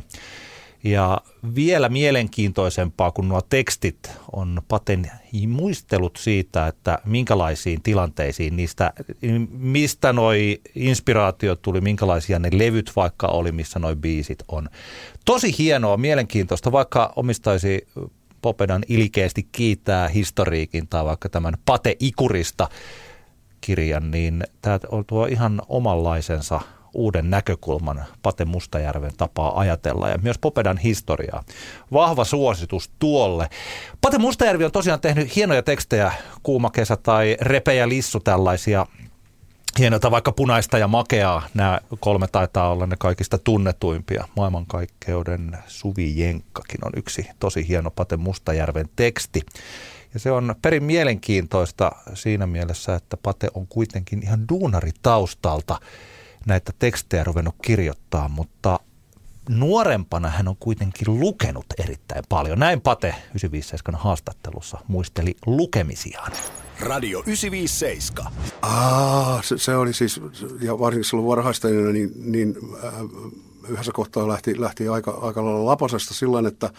Ja 0.84 1.22
vielä 1.56 1.89
mielenkiintoisempaa 1.89 3.12
kuin 3.12 3.29
nuo 3.29 3.41
tekstit 3.41 4.12
on 4.32 4.62
Paten 4.68 5.12
muistelut 5.48 6.18
siitä, 6.18 6.68
että 6.68 7.00
minkälaisiin 7.06 7.82
tilanteisiin 7.82 8.56
niistä, 8.56 8.94
mistä 9.51 10.13
noi 10.13 10.62
inspiraatiot 10.75 11.62
tuli, 11.62 11.82
minkälaisia 11.82 12.39
ne 12.39 12.50
levyt 12.51 12.91
vaikka 12.96 13.27
oli, 13.27 13.51
missä 13.51 13.79
noi 13.79 13.96
biisit 13.96 14.44
on. 14.48 14.70
Tosi 15.25 15.56
hienoa, 15.58 15.98
mielenkiintoista, 15.98 16.72
vaikka 16.72 17.13
omistaisi 17.15 17.88
Popedan 18.41 18.84
ilkeästi 18.88 19.48
kiittää 19.51 20.08
historiikin 20.08 20.88
tai 20.88 21.06
vaikka 21.06 21.29
tämän 21.29 21.53
Pate 21.65 21.96
Ikurista 22.00 22.70
kirjan, 23.61 24.11
niin 24.11 24.43
tämä 24.61 24.79
tuo 25.07 25.25
ihan 25.25 25.61
omanlaisensa 25.67 26.61
uuden 26.93 27.29
näkökulman 27.29 28.05
Pate 28.21 28.45
Mustajärven 28.45 29.11
tapaa 29.17 29.59
ajatella 29.59 30.09
ja 30.09 30.17
myös 30.17 30.37
Popedan 30.37 30.77
historiaa. 30.77 31.43
Vahva 31.93 32.25
suositus 32.25 32.91
tuolle. 32.99 33.49
Pate 34.01 34.17
Mustajärvi 34.17 34.65
on 34.65 34.71
tosiaan 34.71 35.01
tehnyt 35.01 35.35
hienoja 35.35 35.63
tekstejä, 35.63 36.11
Kuuma 36.43 36.69
kesä 36.69 36.97
tai 36.97 37.37
Repe 37.41 37.75
ja 37.75 37.89
Lissu 37.89 38.19
tällaisia 38.19 38.85
hienoita, 39.79 40.12
vaikka 40.12 40.31
punaista 40.31 40.77
ja 40.77 40.88
makeaa. 40.88 41.48
Nämä 41.53 41.79
kolme 42.00 42.27
taitaa 42.27 42.71
olla 42.71 42.86
ne 42.86 42.95
kaikista 43.00 43.38
tunnetuimpia. 43.38 44.27
Maailmankaikkeuden 44.36 45.57
Suvi 45.67 46.19
Jenkkakin 46.19 46.86
on 46.86 46.91
yksi 46.95 47.27
tosi 47.39 47.67
hieno 47.67 47.91
Pate 47.91 48.17
Mustajärven 48.17 48.89
teksti. 48.95 49.41
Ja 50.13 50.19
se 50.19 50.31
on 50.31 50.55
perin 50.62 50.83
mielenkiintoista 50.83 51.91
siinä 52.13 52.48
mielessä, 52.48 52.95
että 52.95 53.17
Pate 53.17 53.48
on 53.53 53.67
kuitenkin 53.67 54.24
ihan 54.24 54.50
duunaritaustalta 54.50 55.79
näitä 56.45 56.71
tekstejä 56.79 57.24
ruvennut 57.24 57.55
kirjoittaa, 57.62 58.29
mutta 58.29 58.79
nuorempana 59.50 60.29
hän 60.29 60.48
on 60.48 60.55
kuitenkin 60.59 61.19
lukenut 61.19 61.65
erittäin 61.77 62.24
paljon. 62.29 62.59
Näin 62.59 62.81
Pate 62.81 63.07
957 63.07 64.01
haastattelussa 64.01 64.77
muisteli 64.88 65.36
lukemisiaan. 65.45 66.31
Radio 66.79 67.19
957. 67.19 68.31
Aa, 68.62 69.41
se, 69.41 69.57
se 69.57 69.75
oli 69.75 69.93
siis, 69.93 70.21
ja 70.62 70.79
varsinkin 70.79 71.09
silloin 71.09 71.27
varhaistajana, 71.27 71.91
niin, 71.91 72.12
niin 72.15 72.55
äh, 72.83 72.93
yhdessä 73.69 73.91
kohtaa 73.91 74.27
lähti, 74.27 74.62
lähti 74.62 74.88
aika, 74.88 75.12
aika 75.12 75.45
lailla 75.45 75.65
lapasesta 75.65 76.13
sillä 76.13 76.48
että 76.48 76.69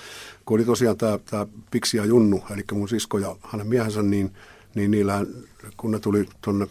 kun 0.44 0.58
oli 0.58 0.64
tosiaan 0.64 0.96
tämä, 0.96 1.18
tämä 1.18 1.46
Piksi 1.70 1.96
ja 1.96 2.04
Junnu, 2.04 2.44
eli 2.50 2.64
mun 2.72 2.88
sisko 2.88 3.18
ja 3.18 3.36
hänen 3.42 3.66
miehensä, 3.66 4.02
niin, 4.02 4.32
niin 4.74 4.90
niillä, 4.90 5.26
kun 5.76 5.90
ne 5.90 5.98
tuli 5.98 6.28
tuonne 6.40 6.66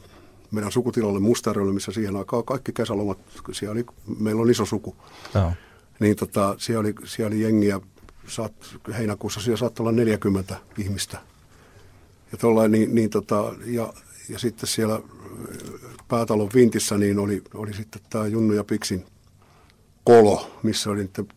meidän 0.51 0.71
sukutilalle 0.71 1.19
Mustajärvelle, 1.19 1.73
missä 1.73 1.91
siihen 1.91 2.15
aikaan 2.15 2.43
kaikki 2.43 2.71
kesälomat, 2.73 3.19
siellä 3.51 3.71
oli, 3.71 3.85
meillä 4.19 4.41
on 4.41 4.49
iso 4.49 4.65
suku. 4.65 4.95
Joo. 5.35 5.53
Niin 5.99 6.15
tota, 6.15 6.55
siellä, 6.57 6.79
oli, 6.79 6.95
siellä 7.05 7.33
oli 7.33 7.41
jengiä, 7.41 7.79
saat, 8.27 8.53
heinäkuussa 8.97 9.41
siellä 9.41 9.57
saattoi 9.57 9.83
olla 9.83 9.91
40 9.91 10.57
ihmistä. 10.77 11.17
Ja, 12.31 12.37
tollain, 12.37 12.71
niin, 12.71 12.95
niin 12.95 13.09
tota, 13.09 13.53
ja, 13.65 13.93
ja 14.29 14.39
sitten 14.39 14.67
siellä 14.67 14.99
päätalon 16.07 16.49
vintissä 16.55 16.97
niin 16.97 17.19
oli, 17.19 17.43
oli 17.53 17.73
sitten 17.73 18.01
tämä 18.09 18.27
Junnu 18.27 18.53
ja 18.53 18.63
Piksin 18.63 19.05
kolo, 20.03 20.51
missä 20.63 20.89
oli 20.89 20.99
niiden 21.03 21.27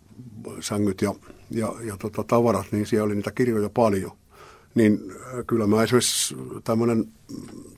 sängyt 0.60 1.02
ja, 1.02 1.14
ja, 1.50 1.72
ja 1.82 1.96
tota, 1.96 2.24
tavarat, 2.24 2.66
niin 2.72 2.86
siellä 2.86 3.06
oli 3.06 3.14
niitä 3.14 3.30
kirjoja 3.30 3.70
paljon. 3.70 4.12
Niin 4.74 5.00
äh, 5.10 5.44
kyllä 5.46 5.66
mä 5.66 5.82
esimerkiksi 5.82 6.36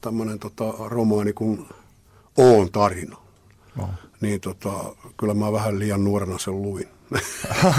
tämmöinen 0.01 0.39
tota, 0.39 0.75
romaani 0.89 1.33
kuin 1.33 1.67
Oon 2.37 2.73
tarina, 2.73 3.17
no. 3.77 3.89
niin 4.21 4.41
tota, 4.41 4.97
kyllä 5.17 5.35
mä 5.35 5.53
vähän 5.53 5.79
liian 5.79 6.05
nuorena 6.05 6.39
sen 6.39 6.63
luin. 6.63 6.89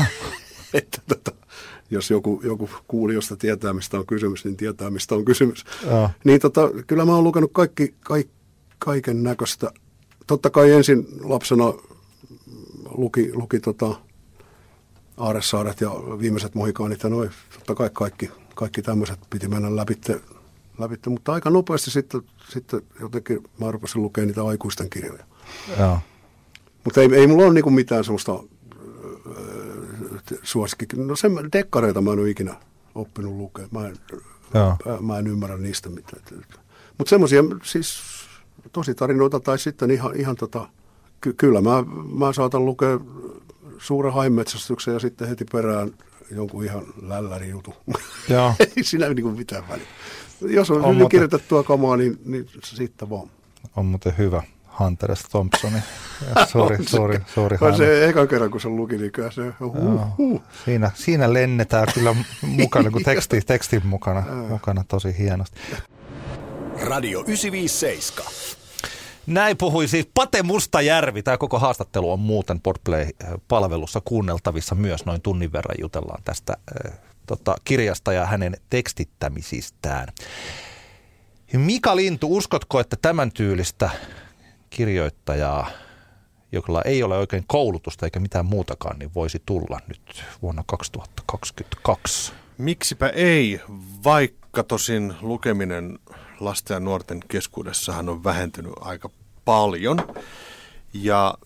että 0.74 1.02
tota, 1.08 1.45
jos 1.90 2.10
joku, 2.10 2.42
joku 2.44 2.70
kuulijosta 2.88 3.36
tietää, 3.36 3.74
mistä 3.74 3.98
on 3.98 4.06
kysymys, 4.06 4.46
niin 4.46 4.58
tietää, 4.58 4.90
mistä 4.90 5.16
on 5.16 5.26
kysymys. 5.26 5.66
Ja. 5.86 6.10
Niin 6.24 6.40
tota, 6.40 6.70
kyllä 6.88 7.06
mä 7.06 7.16
oon 7.16 7.24
lukenut 7.24 7.52
kaikki, 7.54 7.96
kaikki, 8.00 8.34
kaiken 8.80 9.24
näköistä. 9.24 9.72
Totta 10.28 10.50
kai 10.50 10.72
ensin 10.72 11.08
lapsena 11.24 11.74
luki, 12.98 13.30
luki 13.34 13.60
tota, 13.60 13.96
Aaresaaret 15.18 15.82
ja 15.82 15.90
viimeiset 16.20 16.56
mohikaanit 16.56 17.04
ja 17.04 17.10
noin, 17.10 17.30
totta 17.54 17.76
kai 17.76 17.90
kaikki, 17.94 18.32
kaikki 18.56 18.82
tämmöiset 18.82 19.20
piti 19.30 19.48
mennä 19.48 19.76
läpitte, 19.76 20.22
läpitte, 20.80 21.10
mutta 21.10 21.34
aika 21.34 21.50
nopeasti 21.50 21.92
sitten, 21.92 22.22
sitten 22.50 22.82
jotenkin 23.00 23.44
mä 23.60 23.72
rupesin 23.72 24.02
lukemaan 24.02 24.28
niitä 24.28 24.44
aikuisten 24.44 24.90
kirjoja. 24.90 25.26
Joo. 25.80 26.00
Mutta 26.84 27.02
ei, 27.02 27.16
ei 27.16 27.28
mulla 27.28 27.46
ole 27.46 27.54
niinku 27.54 27.70
mitään 27.70 28.04
semmoista 28.04 28.44
suosikki. 30.44 30.86
No 30.96 31.16
sen 31.16 31.32
dekkareita 31.54 32.02
mä 32.02 32.14
en 32.14 32.20
ole 32.20 32.30
ikinä 32.30 32.56
oppinut 32.96 33.34
lukea. 33.34 33.68
Mä 33.72 33.88
en, 33.88 33.96
Joo. 34.54 34.78
mä 35.02 35.18
en 35.18 35.28
ymmärrä 35.28 35.58
niistä 35.58 35.90
mitään. 35.90 36.24
Mutta 36.98 37.10
semmoisia 37.10 37.44
siis 37.64 38.00
tosi 38.72 38.96
tarinoita 38.96 39.40
tai 39.40 39.60
sitten 39.60 39.92
ihan, 39.92 40.16
ihan 40.16 40.36
tota, 40.36 40.70
ky- 41.22 41.34
kyllä 41.34 41.62
mä, 41.62 41.84
mä 42.20 42.34
saatan 42.34 42.66
lukea 42.66 43.00
suuren 43.78 44.14
haimetsästyksen 44.14 44.94
ja 44.94 45.00
sitten 45.00 45.28
heti 45.28 45.46
perään 45.52 45.92
jonkun 46.32 46.64
ihan 46.64 46.84
lälläri 47.02 47.50
jutu. 47.50 47.74
Joo. 48.30 48.54
Ei 48.60 48.84
siinä 48.84 49.10
niin 49.10 49.24
kuin 49.24 49.38
mitään 49.38 49.64
väliä. 49.70 49.86
Jos 50.42 50.72
on, 50.72 50.78
on 50.78 50.84
hyvin 50.84 50.98
muuten, 50.98 51.10
kirjoitettua 51.10 51.64
kamaa, 51.64 51.98
niin, 51.98 52.20
niin 52.26 52.50
sitten 52.64 53.10
vaan. 53.10 53.30
On 53.76 53.86
muuten 53.86 54.18
hyvä. 54.18 54.44
Hunter 54.80 55.16
Thompsoni. 55.32 55.80
Suuri, 56.52 56.76
on 56.76 56.86
suuri, 56.88 57.18
se, 57.18 57.24
suuri 57.34 57.58
on 57.62 57.78
se 57.78 58.10
eka 58.10 58.28
kerran, 58.28 58.52
kun 58.52 58.62
se 58.62 58.70
luki, 58.70 58.98
niin 58.98 59.12
kyllä 59.12 59.32
se 59.32 59.42
huh, 59.60 60.18
huh. 60.18 60.42
Siinä, 60.66 60.92
siinä 60.94 61.34
lennetään 61.34 61.88
kyllä 61.94 62.16
mukana, 62.42 62.92
kun 62.92 63.04
teksti, 63.04 63.42
tekstin 63.42 63.88
mukana, 63.88 64.22
mukana 64.50 64.84
tosi 64.88 65.16
hienosti. 65.18 65.60
Radio 66.82 67.20
957. 67.20 68.32
Näin 69.28 69.58
puhui 69.58 69.88
siis 69.88 70.10
Pate 70.14 70.44
Mustajärvi. 70.44 71.24
Tämä 71.24 71.38
koko 71.38 71.60
haastattelu 71.60 72.12
on 72.12 72.20
muuten 72.20 72.62
Podplay-palvelussa 72.62 74.02
kuunneltavissa 74.06 74.76
myös. 74.76 75.06
Noin 75.06 75.22
tunnin 75.22 75.54
verran 75.54 75.76
jutellaan 75.82 76.24
tästä 76.24 76.58
äh, 76.86 77.00
tota, 77.26 77.56
kirjasta 77.64 78.14
ja 78.14 78.26
hänen 78.26 78.58
tekstittämisistään. 78.70 80.08
Mika 81.54 81.96
Lintu, 81.96 82.38
uskotko, 82.38 82.80
että 82.80 82.96
tämän 83.02 83.32
tyylistä 83.32 83.90
kirjoittajaa, 84.76 85.70
jolla 86.52 86.82
ei 86.82 87.04
ole 87.04 87.18
oikein 87.18 87.44
koulutusta 87.48 88.06
eikä 88.06 88.20
mitään 88.20 88.46
muutakaan, 88.46 89.00
niin 89.00 89.12
voisi 89.16 89.42
tulla 89.46 89.80
nyt 89.88 90.24
vuonna 90.42 90.64
2022? 90.68 92.34
Miksipä 92.58 93.08
ei, 93.10 93.62
vaikka 94.04 94.64
tosin 94.64 95.14
lukeminen 95.22 96.00
lasten 96.40 96.76
ja 96.76 96.80
nuorten 96.80 97.20
keskuudessahan 97.28 98.10
on 98.10 98.24
vähentynyt 98.24 98.74
aika 98.82 99.10
paljon. 99.46 99.98
Ja 100.94 101.38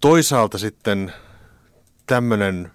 toisaalta 0.00 0.58
sitten 0.58 1.12
tämmöinen 2.06 2.70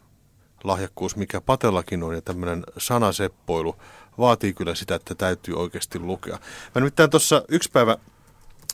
lahjakkuus, 0.64 1.16
mikä 1.16 1.42
Patellakin 1.42 2.04
on, 2.04 2.16
ja 2.16 2.22
tämmöinen 2.22 2.64
sanaseppoilu, 2.78 3.76
vaatii 4.18 4.54
kyllä 4.54 4.76
sitä, 4.76 4.96
että 4.96 5.16
täytyy 5.16 5.60
oikeasti 5.60 6.00
lukea. 6.00 6.38
Mä 6.76 6.80
nimittäin 6.82 7.10
tuossa 7.10 7.44
yksi 7.48 7.72
päivä 7.72 7.98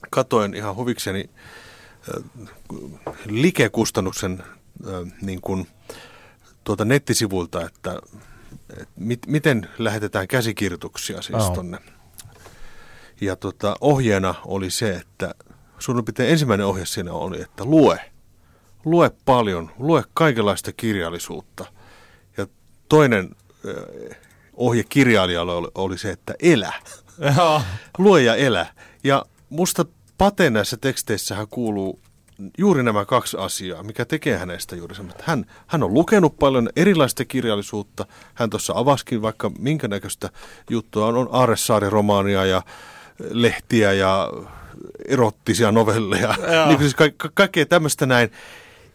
katoin 0.09 0.53
ihan 0.53 0.75
huvikseni 0.75 1.29
äh, 2.15 2.23
likekustannuksen 3.25 4.43
äh, 4.87 5.13
niin 5.21 5.41
kuin, 5.41 5.67
tuota 6.63 6.85
nettisivuilta, 6.85 7.65
että, 7.65 7.99
että 8.69 8.87
mit, 8.95 9.19
miten 9.27 9.69
lähetetään 9.77 10.27
käsikirjoituksia 10.27 11.21
siis 11.21 11.43
oh. 11.43 11.53
tonne 11.53 11.77
ja 13.21 13.35
tota, 13.35 13.75
ohjeena 13.81 14.35
oli 14.45 14.71
se, 14.71 14.95
että 14.95 15.35
suurin 15.79 16.05
piirtein 16.05 16.29
ensimmäinen 16.29 16.65
ohje 16.65 16.85
siinä 16.85 17.13
oli, 17.13 17.41
että 17.41 17.65
lue. 17.65 17.99
Lue 18.85 19.11
paljon, 19.25 19.71
lue 19.77 20.03
kaikenlaista 20.13 20.71
kirjallisuutta. 20.73 21.65
Ja 22.37 22.47
toinen 22.89 23.29
äh, 23.67 24.17
ohje 24.53 24.83
kirjailijalle 24.83 25.53
oli, 25.53 25.67
oli 25.75 25.97
se, 25.97 26.11
että 26.11 26.33
elä. 26.39 26.73
lue 27.97 28.21
ja 28.21 28.35
elä. 28.35 28.65
Ja 29.03 29.25
musta 29.49 29.85
Pate 30.17 30.49
näissä 30.49 30.77
teksteissähän 30.77 31.47
kuuluu 31.49 31.99
juuri 32.57 32.83
nämä 32.83 33.05
kaksi 33.05 33.37
asiaa, 33.39 33.83
mikä 33.83 34.05
tekee 34.05 34.37
hänestä 34.37 34.75
juuri 34.75 34.95
semmoista. 34.95 35.23
Hän, 35.27 35.45
hän 35.67 35.83
on 35.83 35.93
lukenut 35.93 36.39
paljon 36.39 36.69
erilaista 36.75 37.25
kirjallisuutta. 37.25 38.05
Hän 38.33 38.49
tuossa 38.49 38.73
avaskin 38.75 39.21
vaikka 39.21 39.51
minkä 39.59 39.87
näköistä 39.87 40.29
juttua. 40.69 41.07
On, 41.07 41.17
on 41.17 41.29
Aaressaari-romaania 41.31 42.45
ja 42.45 42.61
lehtiä 43.29 43.93
ja 43.93 44.31
erottisia 45.07 45.71
novelleja, 45.71 46.35
niin 46.67 46.79
siis 46.79 46.95
ka- 46.95 47.09
ka- 47.17 47.31
kaikkea 47.33 47.65
tämmöistä 47.65 48.05
näin. 48.05 48.31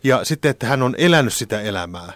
Ja 0.05 0.25
sitten, 0.25 0.51
että 0.51 0.67
hän 0.67 0.83
on 0.83 0.95
elänyt 0.99 1.33
sitä 1.33 1.61
elämää. 1.61 2.13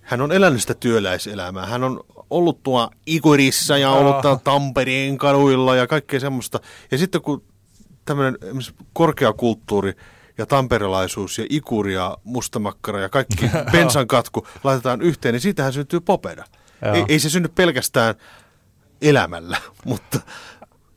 Hän 0.00 0.20
on 0.20 0.32
elänyt 0.32 0.60
sitä 0.60 0.74
työläiselämää. 0.74 1.66
Hän 1.66 1.84
on 1.84 2.00
ollut 2.30 2.62
tuo 2.62 2.90
Ikurissa 3.06 3.78
ja 3.78 3.90
ollut 3.90 4.44
Tampereen 4.44 5.18
kaduilla 5.18 5.76
ja 5.76 5.86
kaikkea 5.86 6.20
semmoista. 6.20 6.60
Ja 6.90 6.98
sitten 6.98 7.20
kun 7.20 7.42
tämmöinen 8.06 8.38
korkeakulttuuri 8.92 9.92
ja 10.38 10.46
tamperelaisuus 10.46 11.38
ja 11.38 11.46
ikuri 11.50 11.94
ja 11.94 12.18
mustamakkara 12.24 13.00
ja 13.00 13.08
kaikki 13.08 13.50
bensan 13.72 14.06
katku 14.06 14.46
laitetaan 14.64 15.02
yhteen, 15.02 15.32
niin 15.32 15.40
siitähän 15.40 15.72
syntyy 15.72 16.00
popeda. 16.00 16.44
Ei, 16.94 17.04
ei 17.08 17.18
se 17.18 17.30
synny 17.30 17.48
pelkästään 17.48 18.14
elämällä, 19.02 19.58
mutta 19.84 20.18
se 20.18 20.24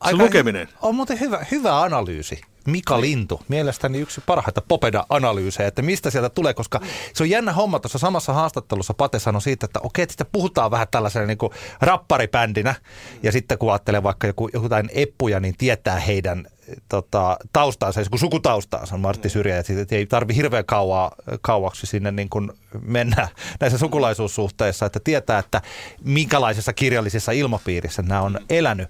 Aika 0.00 0.18
lukeminen. 0.18 0.68
On 0.82 0.94
muuten 0.94 1.20
hyvä, 1.20 1.46
hyvä 1.50 1.80
analyysi. 1.82 2.40
Mika 2.66 3.00
Lintu, 3.00 3.40
mielestäni 3.48 3.98
yksi 3.98 4.20
parhaita 4.26 4.62
Popeda-analyysejä, 4.68 5.68
että 5.68 5.82
mistä 5.82 6.10
sieltä 6.10 6.28
tulee, 6.28 6.54
koska 6.54 6.80
se 7.14 7.22
on 7.22 7.30
jännä 7.30 7.52
homma. 7.52 7.80
Tuossa 7.80 7.98
samassa 7.98 8.32
haastattelussa. 8.32 8.94
Pate 8.94 9.18
sanoi 9.18 9.42
siitä, 9.42 9.66
että 9.66 9.80
okei, 9.82 10.02
että 10.02 10.12
sitä 10.12 10.24
puhutaan 10.24 10.70
vähän 10.70 10.86
tällaisena 10.90 11.26
niin 11.26 11.38
kuin 11.38 11.52
rapparibändinä, 11.80 12.74
ja 13.22 13.32
sitten 13.32 13.58
kun 13.58 13.72
ajattelee 13.72 14.02
vaikka 14.02 14.26
joku, 14.26 14.48
jotain 14.52 14.90
eppuja, 14.92 15.40
niin 15.40 15.54
tietää 15.58 16.00
heidän 16.00 16.46
tota, 16.88 17.36
taustaansa, 17.52 18.00
kun 18.10 18.18
sukutaustaansa 18.18 18.94
on 18.94 19.00
Martti 19.00 19.28
Syrjä, 19.28 19.58
että 19.58 19.72
siitä 19.72 19.96
ei 19.96 20.06
tarvi 20.06 20.36
hirveän 20.36 20.64
kauaa, 20.64 21.14
kauaksi 21.40 21.86
sinne 21.86 22.10
niin 22.10 22.28
kuin 22.28 22.52
mennä 22.82 23.28
näissä 23.60 23.78
sukulaisuussuhteissa, 23.78 24.86
että 24.86 25.00
tietää, 25.04 25.38
että 25.38 25.62
minkälaisessa 26.04 26.72
kirjallisessa 26.72 27.32
ilmapiirissä 27.32 28.02
nämä 28.02 28.20
on 28.20 28.38
elänyt. 28.50 28.88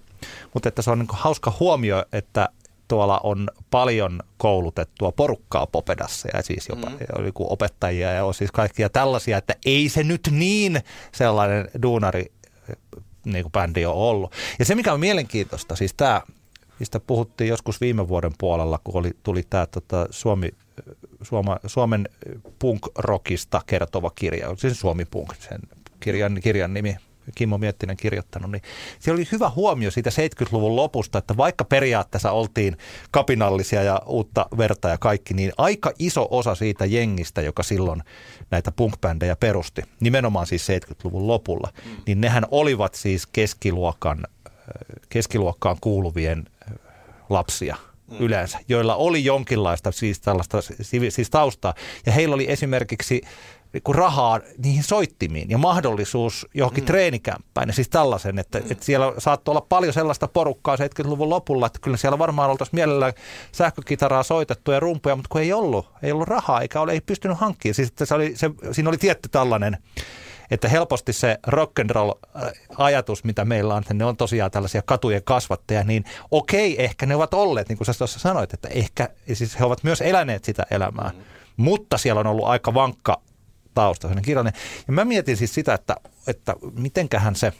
Mutta 0.54 0.68
että 0.68 0.82
se 0.82 0.90
on 0.90 0.98
niin 0.98 1.08
hauska 1.12 1.52
huomio, 1.60 2.04
että 2.12 2.48
tuolla 2.90 3.20
on 3.22 3.48
paljon 3.70 4.20
koulutettua 4.36 5.12
porukkaa 5.12 5.66
Popedassa 5.66 6.28
ja 6.34 6.42
siis 6.42 6.68
jopa 6.68 6.90
mm. 6.90 7.24
joku 7.26 7.52
opettajia 7.52 8.12
ja 8.12 8.32
siis 8.32 8.52
kaikkia 8.52 8.88
tällaisia, 8.88 9.38
että 9.38 9.54
ei 9.66 9.88
se 9.88 10.02
nyt 10.02 10.28
niin 10.30 10.80
sellainen 11.12 11.68
duunari 11.82 12.32
niin 13.24 13.44
kuin 13.44 13.52
bändi 13.52 13.86
on 13.86 13.94
ollut. 13.94 14.32
Ja 14.58 14.64
se, 14.64 14.74
mikä 14.74 14.92
on 14.92 15.00
mielenkiintoista, 15.00 15.76
siis 15.76 15.94
tämä, 15.94 16.22
mistä 16.78 17.00
puhuttiin 17.00 17.48
joskus 17.48 17.80
viime 17.80 18.08
vuoden 18.08 18.32
puolella, 18.38 18.80
kun 18.84 18.96
oli, 18.96 19.10
tuli 19.22 19.42
tämä 19.50 19.66
tota, 19.66 20.06
Suomi, 20.10 20.48
Suoma, 21.22 21.56
Suomen 21.66 22.08
punk-rockista 22.58 23.60
kertova 23.66 24.10
kirja, 24.14 24.56
siis 24.56 24.80
Suomi 24.80 25.04
Punk, 25.04 25.34
sen 25.34 25.60
kirjan, 26.00 26.40
kirjan 26.42 26.74
nimi, 26.74 26.96
Kimmo 27.34 27.58
Miettinen 27.58 27.96
kirjoittanut, 27.96 28.50
niin 28.50 28.62
siellä 28.98 29.18
oli 29.18 29.28
hyvä 29.32 29.50
huomio 29.50 29.90
siitä 29.90 30.10
70-luvun 30.10 30.76
lopusta, 30.76 31.18
että 31.18 31.36
vaikka 31.36 31.64
periaatteessa 31.64 32.32
oltiin 32.32 32.76
kapinallisia 33.10 33.82
ja 33.82 34.02
uutta 34.06 34.46
verta 34.58 34.88
ja 34.88 34.98
kaikki, 34.98 35.34
niin 35.34 35.52
aika 35.58 35.92
iso 35.98 36.28
osa 36.30 36.54
siitä 36.54 36.84
jengistä, 36.84 37.40
joka 37.40 37.62
silloin 37.62 38.02
näitä 38.50 38.72
punk-bändejä 38.76 39.36
perusti, 39.36 39.82
nimenomaan 40.00 40.46
siis 40.46 40.68
70-luvun 40.68 41.26
lopulla, 41.26 41.68
mm. 41.84 41.90
niin 42.06 42.20
nehän 42.20 42.44
olivat 42.50 42.94
siis 42.94 43.26
keskiluokan, 43.26 44.26
keskiluokkaan 45.08 45.76
kuuluvien 45.80 46.44
lapsia 47.28 47.76
mm. 48.10 48.16
yleensä, 48.20 48.58
joilla 48.68 48.94
oli 48.94 49.24
jonkinlaista 49.24 49.92
siis 49.92 50.20
tällaista 50.20 50.58
siis 51.08 51.30
taustaa. 51.30 51.74
Ja 52.06 52.12
heillä 52.12 52.34
oli 52.34 52.50
esimerkiksi 52.50 53.22
niin 53.72 53.94
rahaa 53.94 54.40
niihin 54.58 54.82
soittimiin 54.82 55.50
ja 55.50 55.58
mahdollisuus 55.58 56.46
johonkin 56.54 56.84
mm. 56.84 56.86
treenikämppään. 56.86 57.68
Ja 57.68 57.72
siis 57.72 57.88
tällaisen, 57.88 58.38
että, 58.38 58.58
mm. 58.58 58.72
että 58.72 58.84
siellä 58.84 59.12
saattoi 59.18 59.52
olla 59.52 59.66
paljon 59.68 59.92
sellaista 59.92 60.28
porukkaa 60.28 60.76
70-luvun 60.76 61.30
lopulla, 61.30 61.66
että 61.66 61.78
kyllä 61.82 61.96
siellä 61.96 62.18
varmaan 62.18 62.50
oltaisiin 62.50 62.76
mielellään 62.76 63.12
sähkökitaraa 63.52 64.22
soitettu 64.22 64.72
ja 64.72 64.80
rumpuja, 64.80 65.16
mutta 65.16 65.28
kun 65.28 65.40
ei 65.40 65.52
ollut, 65.52 65.86
ei 66.02 66.12
ollut 66.12 66.28
rahaa 66.28 66.60
eikä 66.60 66.80
ole, 66.80 66.92
ei 66.92 67.00
pystynyt 67.00 67.38
hankkimaan. 67.38 67.74
Siis 67.74 67.88
että 67.88 68.04
se 68.04 68.14
oli, 68.14 68.36
se, 68.36 68.50
siinä 68.72 68.88
oli 68.88 68.98
tietty 68.98 69.28
tällainen 69.28 69.78
että 70.50 70.68
helposti 70.68 71.12
se 71.12 71.38
rock 71.46 71.78
and 71.78 71.90
roll 71.90 72.12
ajatus, 72.78 73.24
mitä 73.24 73.44
meillä 73.44 73.74
on, 73.74 73.82
että 73.82 73.94
ne 73.94 74.04
on 74.04 74.16
tosiaan 74.16 74.50
tällaisia 74.50 74.82
katujen 74.82 75.24
kasvattajia, 75.24 75.84
niin 75.84 76.04
okei, 76.30 76.84
ehkä 76.84 77.06
ne 77.06 77.16
ovat 77.16 77.34
olleet, 77.34 77.68
niin 77.68 77.76
kuin 77.76 77.86
sä 77.86 77.94
tuossa 77.98 78.18
sanoit, 78.18 78.54
että 78.54 78.68
ehkä, 78.68 79.08
siis 79.32 79.60
he 79.60 79.64
ovat 79.64 79.84
myös 79.84 80.00
eläneet 80.00 80.44
sitä 80.44 80.66
elämää, 80.70 81.10
mm. 81.16 81.22
mutta 81.56 81.98
siellä 81.98 82.20
on 82.20 82.26
ollut 82.26 82.48
aika 82.48 82.74
vankka 82.74 83.20
tausta, 83.74 84.02
sellainen 84.02 84.24
kirjallinen. 84.24 84.60
Ja 84.86 84.92
mä 84.92 85.04
mietin 85.04 85.36
siis 85.36 85.54
sitä, 85.54 85.74
että, 85.74 85.96
että 86.26 86.54
mitenköhän 86.74 87.36
se 87.36 87.52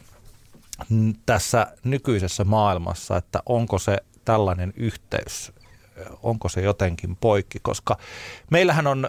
tässä 1.26 1.66
nykyisessä 1.84 2.44
maailmassa, 2.44 3.16
että 3.16 3.42
onko 3.46 3.78
se 3.78 3.96
tällainen 4.24 4.72
yhteys, 4.76 5.52
onko 6.22 6.48
se 6.48 6.60
jotenkin 6.60 7.16
poikki, 7.16 7.58
koska 7.62 7.96
meillähän 8.50 8.86
on, 8.86 9.08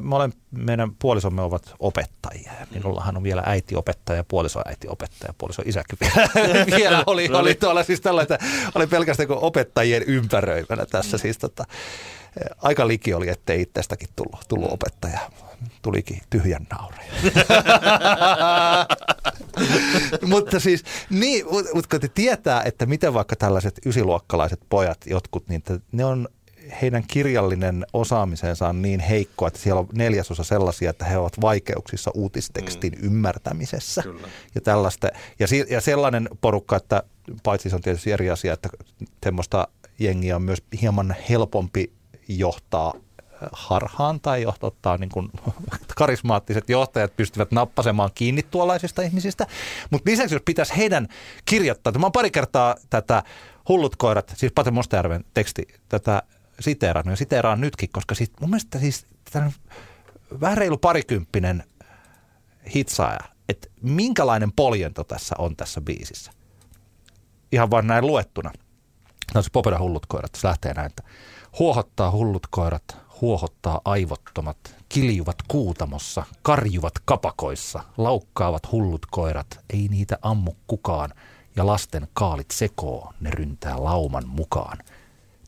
me 0.00 0.16
olen, 0.16 0.32
meidän 0.50 0.90
puolisomme 0.98 1.42
ovat 1.42 1.74
opettajia. 1.78 2.52
Minullahan 2.70 3.16
on 3.16 3.22
vielä 3.22 3.42
äiti 3.46 3.76
opettaja, 3.76 4.24
puoliso 4.24 4.62
äiti 4.66 4.88
opettaja, 4.88 5.34
puoliso 5.38 5.62
isäkin 5.64 5.98
vielä, 6.00 6.66
vielä 6.76 7.04
oli, 7.06 7.28
oli 7.32 7.54
tuolla 7.54 7.82
siis 7.82 8.00
tällainen, 8.00 8.38
oli 8.74 8.86
pelkästään 8.86 9.26
kuin 9.26 9.38
opettajien 9.38 10.02
ympäröimänä 10.02 10.86
tässä 10.86 11.18
siis 11.18 11.38
tota, 11.38 11.64
aika 12.62 12.88
liki 12.88 13.14
oli, 13.14 13.28
ettei 13.28 13.62
itsestäkin 13.62 14.08
tullut, 14.16 14.40
tullut 14.48 14.72
opettaja. 14.72 15.20
Tulikin 15.82 16.20
tyhjän 16.30 16.66
naureja. 16.70 17.12
mutta 20.32 20.60
siis, 20.60 20.84
niin, 21.10 21.46
mutta 21.74 21.88
kun 21.90 22.00
te 22.00 22.08
tietää, 22.08 22.62
että 22.62 22.86
miten 22.86 23.14
vaikka 23.14 23.36
tällaiset 23.36 23.80
ysiluokkalaiset 23.86 24.60
pojat, 24.68 24.98
jotkut, 25.06 25.48
niin 25.48 25.62
ne 25.92 26.04
on 26.04 26.28
heidän 26.82 27.04
kirjallinen 27.06 27.86
osaamisensa 27.92 28.68
on 28.68 28.82
niin 28.82 29.00
heikko, 29.00 29.46
että 29.46 29.58
siellä 29.58 29.80
on 29.80 29.88
neljäsosa 29.92 30.44
sellaisia, 30.44 30.90
että 30.90 31.04
he 31.04 31.18
ovat 31.18 31.40
vaikeuksissa 31.40 32.10
uutistekstin 32.14 32.92
mm. 32.92 33.06
ymmärtämisessä. 33.06 34.02
Kyllä. 34.02 34.28
Ja, 34.54 34.60
tällaista, 34.60 35.08
ja, 35.38 35.46
si, 35.46 35.64
ja 35.70 35.80
sellainen 35.80 36.28
porukka, 36.40 36.76
että 36.76 37.02
paitsi 37.42 37.70
se 37.70 37.76
on 37.76 37.82
tietysti 37.82 38.12
eri 38.12 38.30
asia, 38.30 38.52
että 38.52 38.68
semmoista 39.24 39.68
jengiä 39.98 40.36
on 40.36 40.42
myös 40.42 40.62
hieman 40.82 41.16
helpompi 41.28 41.92
johtaa 42.28 42.94
harhaan 43.52 44.20
tai 44.20 44.46
ottaa 44.62 44.98
niin 44.98 45.10
kuin 45.10 45.30
karismaattiset 45.96 46.68
johtajat 46.68 47.16
pystyvät 47.16 47.52
nappasemaan 47.52 48.10
kiinni 48.14 48.42
tuollaisista 48.42 49.02
ihmisistä. 49.02 49.46
Mutta 49.90 50.10
lisäksi 50.10 50.34
jos 50.34 50.42
pitäisi 50.44 50.76
heidän 50.76 51.08
kirjoittaa, 51.44 51.92
mä 51.92 52.06
oon 52.06 52.12
pari 52.12 52.30
kertaa 52.30 52.76
tätä 52.90 53.22
Hullut 53.68 53.96
koirat, 53.96 54.34
siis 54.36 54.52
Pate 54.52 54.70
Mustajärven 54.70 55.24
teksti, 55.34 55.66
tätä 55.88 56.22
siteerannut 56.60 57.12
ja 57.12 57.16
siteeraan 57.16 57.60
nytkin, 57.60 57.88
koska 57.92 58.14
siis 58.14 58.32
mun 58.40 58.50
mielestä 58.50 58.78
siis 58.78 59.06
vähän 60.40 60.58
reilu 60.58 60.78
parikymppinen 60.78 61.64
hitsaaja, 62.74 63.20
että 63.48 63.68
minkälainen 63.82 64.52
poljento 64.52 65.04
tässä 65.04 65.34
on 65.38 65.56
tässä 65.56 65.80
biisissä. 65.80 66.30
Ihan 67.52 67.70
vain 67.70 67.86
näin 67.86 68.06
luettuna. 68.06 68.52
No 69.34 69.42
se 69.42 69.50
Popeda 69.52 69.78
hullut 69.78 70.06
koirat, 70.06 70.34
se 70.34 70.48
lähtee 70.48 70.74
näin, 70.74 70.86
että 70.86 71.02
huohottaa 71.58 72.10
hullut 72.10 72.46
koirat, 72.50 72.96
huohottaa 73.20 73.80
aivottomat, 73.84 74.56
kiljuvat 74.88 75.36
kuutamossa, 75.48 76.24
karjuvat 76.42 76.92
kapakoissa, 77.04 77.82
laukkaavat 77.96 78.72
hullut 78.72 79.06
koirat, 79.10 79.60
ei 79.70 79.88
niitä 79.88 80.18
ammu 80.22 80.52
kukaan, 80.66 81.10
ja 81.56 81.66
lasten 81.66 82.08
kaalit 82.12 82.50
sekoo, 82.50 83.12
ne 83.20 83.30
ryntää 83.30 83.84
lauman 83.84 84.28
mukaan– 84.28 84.78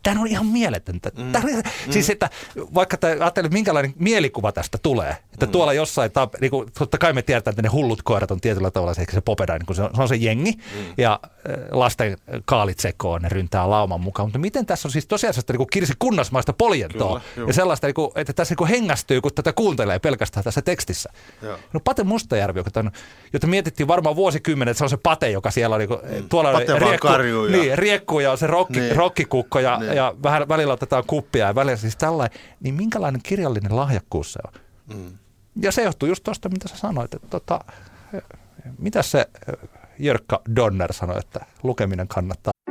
Tämä 0.03 0.21
on 0.21 0.27
ihan 0.27 0.47
mieletöntä. 0.47 1.11
Mm. 1.17 1.33
Tämä, 1.33 1.47
mm. 1.47 1.63
Siis 1.93 2.11
että 2.11 2.31
vaikka 2.75 2.97
ajattelee, 3.07 3.51
minkälainen 3.51 3.95
mielikuva 3.99 4.53
tästä 4.53 4.79
tulee. 4.83 5.17
Että 5.33 5.47
mm. 5.47 5.53
tuolla 5.53 5.73
jossain, 5.73 6.11
ta, 6.11 6.29
niin 6.41 6.51
kuin, 6.51 6.69
totta 6.79 6.99
kai 6.99 7.13
me 7.13 7.23
tiedetään, 7.23 7.53
että 7.53 7.63
ne 7.63 7.69
hullut 7.69 8.03
koirat 8.03 8.31
on 8.31 8.41
tietyllä 8.41 8.71
tavalla 8.71 8.95
se, 8.95 9.05
se 9.13 9.21
popeda, 9.21 9.59
niin 9.59 9.67
kuin 9.67 9.77
se, 9.77 9.83
on, 9.83 9.91
se 9.95 10.03
on 10.03 10.09
se 10.09 10.17
jengi. 10.17 10.53
Mm. 10.53 10.95
Ja 10.99 11.21
lasten 11.71 12.17
kaalit 12.45 12.79
sekoon, 12.79 13.23
ne 13.23 13.29
ryntää 13.29 13.71
lauman 13.71 14.01
mukaan. 14.01 14.29
Mutta 14.29 14.39
miten 14.39 14.67
tässä 14.67 14.89
on 14.89 14.93
siis 14.93 15.07
tosiasiassa 15.07 15.53
niin 15.53 15.57
kuin 15.57 15.69
Kirsi 15.73 15.93
Kunnasmaista 15.99 16.53
poljentoa. 16.53 17.21
Kyllä, 17.35 17.49
ja 17.49 17.53
sellaista, 17.53 17.87
niin 17.87 17.95
kuin, 17.95 18.11
että 18.15 18.33
tässä 18.33 18.53
niin 18.53 18.57
kuin 18.59 18.69
hengästyy, 18.69 19.21
kun 19.21 19.31
tätä 19.35 19.53
kuuntelee 19.53 19.99
pelkästään 19.99 20.45
tässä 20.45 20.63
tekstissä. 20.63 21.11
Joo. 21.43 21.59
No 21.73 21.81
Pate 21.81 22.05
Mustajärvi, 22.05 22.61
joka 22.61 22.71
tämän, 22.71 22.93
jota 23.33 23.47
mietittiin 23.47 23.89
varmaan 23.89 24.17
vuosikymmenet, 24.17 24.71
että 24.71 24.79
se 24.79 24.85
on 24.85 24.91
se 24.91 24.97
Pate, 24.97 25.31
joka 25.31 25.51
siellä 25.51 25.75
on, 25.75 25.81
niin 25.81 25.89
kuin, 25.89 26.01
mm. 26.03 26.29
tuolla 26.29 26.53
Pate 26.53 26.79
riekku, 26.79 27.09
niin, 27.51 27.79
riekku 27.79 28.21
ja 28.21 28.33
on 28.33 28.39
se 28.39 28.47
rokki, 28.47 28.81
niin. 28.81 28.97
rokkikukko 28.97 29.61
ja, 29.61 29.79
niin. 29.79 29.88
Ja 29.95 30.15
vähän 30.23 30.49
välillä 30.49 30.73
otetaan 30.73 31.05
kuppia 31.07 31.47
ja 31.47 31.55
välillä 31.55 31.77
siis 31.77 31.97
tällainen, 31.97 32.39
niin 32.61 32.75
minkälainen 32.75 33.23
kirjallinen 33.23 33.77
lahjakkuus 33.77 34.33
se 34.33 34.41
on? 34.47 34.61
Mm. 34.97 35.19
Ja 35.63 35.73
se 35.73 35.83
johtuu 35.83 36.09
just 36.09 36.25
tuosta, 36.25 36.49
mitä 36.49 36.69
sä 36.69 36.77
sanoit, 36.77 37.15
että 37.15 37.29
tota, 37.29 37.61
mitä 38.79 39.03
se 39.03 39.27
Jörkka 39.99 40.43
Donner 40.57 40.93
sanoi, 40.93 41.19
että 41.19 41.47
lukeminen 41.63 42.09
kannattaa. 42.09 42.53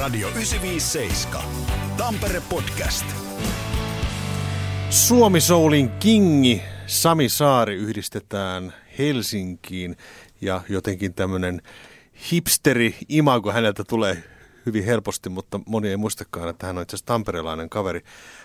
Radio 0.00 0.28
957. 0.28 1.42
Tampere 1.96 2.42
Podcast. 2.48 3.04
Suomi 4.90 5.40
Soulin 5.40 5.90
kingi 5.90 6.62
Sami 6.86 7.28
Saari 7.28 7.74
yhdistetään 7.74 8.72
Helsinkiin 8.98 9.96
ja 10.40 10.60
jotenkin 10.68 11.14
tämmöinen 11.14 11.62
hipsteri 12.32 12.96
imago 13.08 13.52
häneltä 13.52 13.84
tulee 13.84 14.24
hyvin 14.66 14.84
helposti, 14.84 15.28
mutta 15.28 15.60
moni 15.66 15.88
ei 15.88 15.96
muistakaan, 15.96 16.48
että 16.48 16.66
hän 16.66 16.78
on 16.78 16.82
itse 16.82 16.96
asiassa 16.96 17.06
tamperelainen 17.06 17.70
kaveri. 17.70 18.00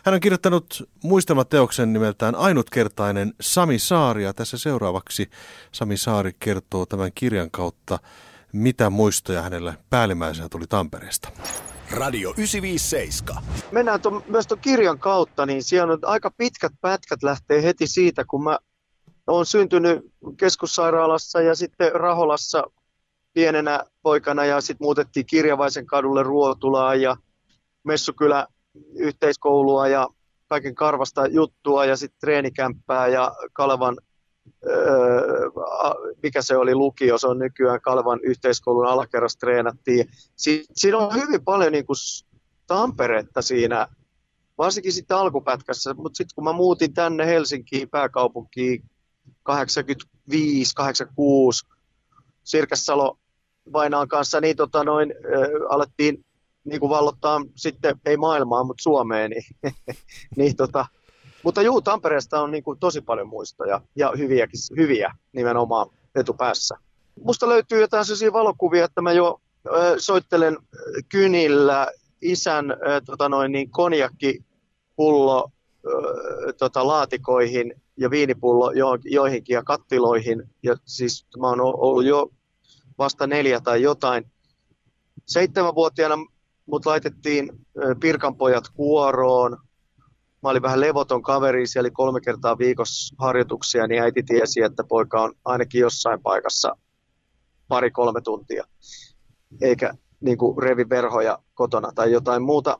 Hän 0.05 0.15
on 0.15 0.21
kirjoittanut 0.21 0.89
muistelmateoksen 1.03 1.93
nimeltään 1.93 2.35
Ainutkertainen 2.35 3.33
Sami 3.41 3.79
Saari 3.79 4.23
ja 4.23 4.33
tässä 4.33 4.57
seuraavaksi 4.57 5.29
Sami 5.71 5.97
Saari 5.97 6.31
kertoo 6.39 6.85
tämän 6.85 7.11
kirjan 7.15 7.51
kautta, 7.51 7.99
mitä 8.55 8.89
muistoja 8.89 9.41
hänelle 9.41 9.77
päällimmäisenä 9.89 10.49
tuli 10.49 10.67
Tampereesta. 10.67 11.29
Radio 11.91 12.29
957. 12.29 13.43
mennään 13.71 14.01
ton, 14.01 14.23
myös 14.27 14.47
tuon 14.47 14.59
kirjan 14.59 14.99
kautta, 14.99 15.45
niin 15.45 15.63
siellä 15.63 15.93
on 15.93 15.99
aika 16.01 16.31
pitkät 16.37 16.73
pätkät 16.81 17.23
lähtee 17.23 17.63
heti 17.63 17.87
siitä, 17.87 18.25
kun 18.27 18.43
mä 18.43 18.59
olen 19.27 19.45
syntynyt 19.45 19.99
keskussairaalassa 20.37 21.41
ja 21.41 21.55
sitten 21.55 21.91
Raholassa 21.91 22.63
pienenä 23.33 23.83
poikana 24.01 24.45
ja 24.45 24.61
sitten 24.61 24.85
muutettiin 24.85 25.25
Kirjavaisen 25.25 25.85
kadulle 25.85 26.23
Ruotulaan 26.23 27.01
ja 27.01 27.17
Messukylä 27.83 28.47
yhteiskoulua 28.95 29.87
ja 29.87 30.07
kaiken 30.47 30.75
karvasta 30.75 31.27
juttua 31.27 31.85
ja 31.85 31.97
sitten 31.97 32.19
treenikämppää 32.19 33.07
ja 33.07 33.31
Kalevan, 33.53 33.97
öö, 34.67 35.49
mikä 36.23 36.41
se 36.41 36.57
oli 36.57 36.75
lukio, 36.75 37.17
se 37.17 37.27
on 37.27 37.39
nykyään 37.39 37.81
Kalevan 37.81 38.19
yhteiskoulun 38.23 38.87
alakerrassa 38.87 39.39
treenattiin. 39.39 40.09
Si- 40.35 40.65
siinä 40.73 40.97
on 40.97 41.13
hyvin 41.13 41.43
paljon 41.43 41.71
niin 41.71 41.85
kuin 41.85 41.97
Tamperetta 42.67 43.41
siinä, 43.41 43.87
varsinkin 44.57 44.93
sitten 44.93 45.17
alkupätkässä, 45.17 45.93
mutta 45.93 46.17
sitten 46.17 46.35
kun 46.35 46.43
mä 46.43 46.53
muutin 46.53 46.93
tänne 46.93 47.25
Helsinkiin 47.25 47.89
pääkaupunkiin 47.89 48.83
85, 49.43 50.75
86, 50.75 51.67
Sirkessalo 52.43 53.17
Vainaan 53.73 54.07
kanssa, 54.07 54.41
niin 54.41 54.55
tota 54.55 54.83
noin, 54.83 55.11
äh, 55.11 55.49
alettiin 55.69 56.25
niin 56.63 56.79
kuin 56.79 56.89
vallottaa 56.89 57.41
sitten, 57.55 57.95
ei 58.05 58.17
maailmaa, 58.17 58.63
mutta 58.63 58.83
Suomeen. 58.83 59.31
Niin, 59.31 59.43
niin 60.37 60.55
tota, 60.55 60.85
mutta 61.45 61.61
juu, 61.61 61.81
Tampereesta 61.81 62.41
on 62.41 62.51
niin 62.51 62.63
kuin 62.63 62.79
tosi 62.79 63.01
paljon 63.01 63.27
muistoja 63.27 63.81
ja 63.95 64.13
hyviäkin, 64.17 64.59
hyviä 64.77 65.15
nimenomaan 65.33 65.87
etupäässä. 66.15 66.77
Musta 67.23 67.49
löytyy 67.49 67.81
jotain 67.81 68.05
sellaisia 68.05 68.33
valokuvia, 68.33 68.85
että 68.85 69.01
mä 69.01 69.11
jo 69.11 69.41
äh, 69.67 69.73
soittelen 69.97 70.57
kynillä 71.09 71.87
isän 72.21 72.71
äh, 72.71 72.77
tota 73.05 73.29
noin, 73.29 73.51
niin 73.51 73.69
konjakkipullo 73.69 75.51
äh, 75.87 76.53
tota, 76.57 76.87
laatikoihin 76.87 77.73
ja 77.97 78.09
viinipullo 78.09 78.71
jo, 78.71 78.87
joihinkin 79.03 79.53
ja 79.53 79.63
kattiloihin. 79.63 80.43
Ja 80.63 80.75
siis 80.85 81.25
mä 81.39 81.47
oon 81.47 81.61
ollut 81.61 82.05
jo 82.05 82.29
vasta 82.97 83.27
neljä 83.27 83.61
tai 83.61 83.81
jotain. 83.81 84.31
Seitsemänvuotiaana 85.25 86.15
mut 86.65 86.85
laitettiin 86.85 87.49
Pirkanpojat 87.99 88.63
kuoroon. 88.75 89.57
Mä 90.45 90.49
olin 90.49 90.61
vähän 90.61 90.81
levoton 90.81 91.21
kaveri, 91.21 91.67
siellä 91.67 91.87
oli 91.87 91.91
kolme 91.91 92.21
kertaa 92.21 92.57
viikossa 92.57 93.15
harjoituksia, 93.19 93.87
niin 93.87 94.01
äiti 94.01 94.23
tiesi, 94.23 94.61
että 94.61 94.83
poika 94.83 95.21
on 95.21 95.33
ainakin 95.45 95.81
jossain 95.81 96.21
paikassa 96.21 96.77
pari-kolme 97.67 98.21
tuntia. 98.21 98.63
Eikä 99.61 99.93
niin 100.21 100.37
kuin 100.37 100.63
revi 100.63 100.89
verhoja 100.89 101.39
kotona 101.53 101.91
tai 101.95 102.11
jotain 102.11 102.43
muuta. 102.43 102.79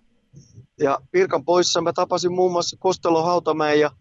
Ja 0.79 0.99
Pirkan 1.11 1.45
poissa 1.45 1.81
mä 1.81 1.93
tapasin 1.93 2.33
muun 2.33 2.51
muassa 2.51 2.77
Kostelo 2.79 3.23
Hautamäen 3.23 3.79
ja 3.79 3.91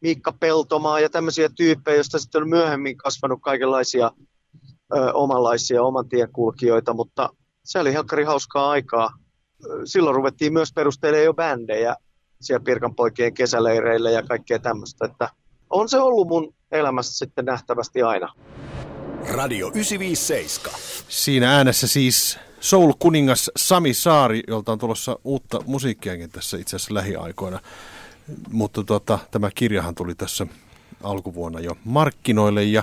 Miikka 0.00 0.32
Peltomaa 0.40 1.00
ja 1.00 1.10
tämmöisiä 1.10 1.48
tyyppejä, 1.56 1.96
joista 1.96 2.18
sitten 2.18 2.42
on 2.42 2.48
myöhemmin 2.48 2.96
kasvanut 2.96 3.40
kaikenlaisia 3.42 4.10
ö, 4.96 5.12
omanlaisia 5.12 5.82
oman 5.82 6.08
tien 6.08 6.32
kulkijoita, 6.32 6.94
mutta 6.94 7.28
se 7.64 7.78
oli 7.78 7.92
helkkari 7.92 8.24
hauskaa 8.24 8.70
aikaa. 8.70 9.10
Silloin 9.84 10.16
ruvettiin 10.16 10.52
myös 10.52 10.72
perustelemaan 10.74 11.24
jo 11.24 11.34
bändejä 11.34 11.96
siellä 12.40 12.64
Pirkan 12.64 12.94
poikien 12.94 13.34
kesäleireillä 13.34 14.10
ja 14.10 14.22
kaikkea 14.22 14.58
tämmöistä, 14.58 15.04
että 15.04 15.28
on 15.70 15.88
se 15.88 15.98
ollut 15.98 16.28
mun 16.28 16.54
elämässä 16.72 17.18
sitten 17.18 17.44
nähtävästi 17.44 18.02
aina. 18.02 18.34
Radio 19.32 19.68
957. 19.68 20.80
Siinä 21.08 21.56
äänessä 21.56 21.86
siis 21.86 22.38
Soul-kuningas 22.60 23.50
Sami 23.56 23.94
Saari, 23.94 24.42
jolta 24.48 24.72
on 24.72 24.78
tulossa 24.78 25.18
uutta 25.24 25.60
musiikkiakin 25.66 26.30
tässä 26.30 26.56
itse 26.56 26.76
asiassa 26.76 26.94
lähiaikoina. 26.94 27.60
Mutta 28.50 28.84
tuota, 28.84 29.18
tämä 29.30 29.50
kirjahan 29.54 29.94
tuli 29.94 30.14
tässä 30.14 30.46
alkuvuonna 31.02 31.60
jo 31.60 31.76
markkinoille 31.84 32.64
ja 32.64 32.82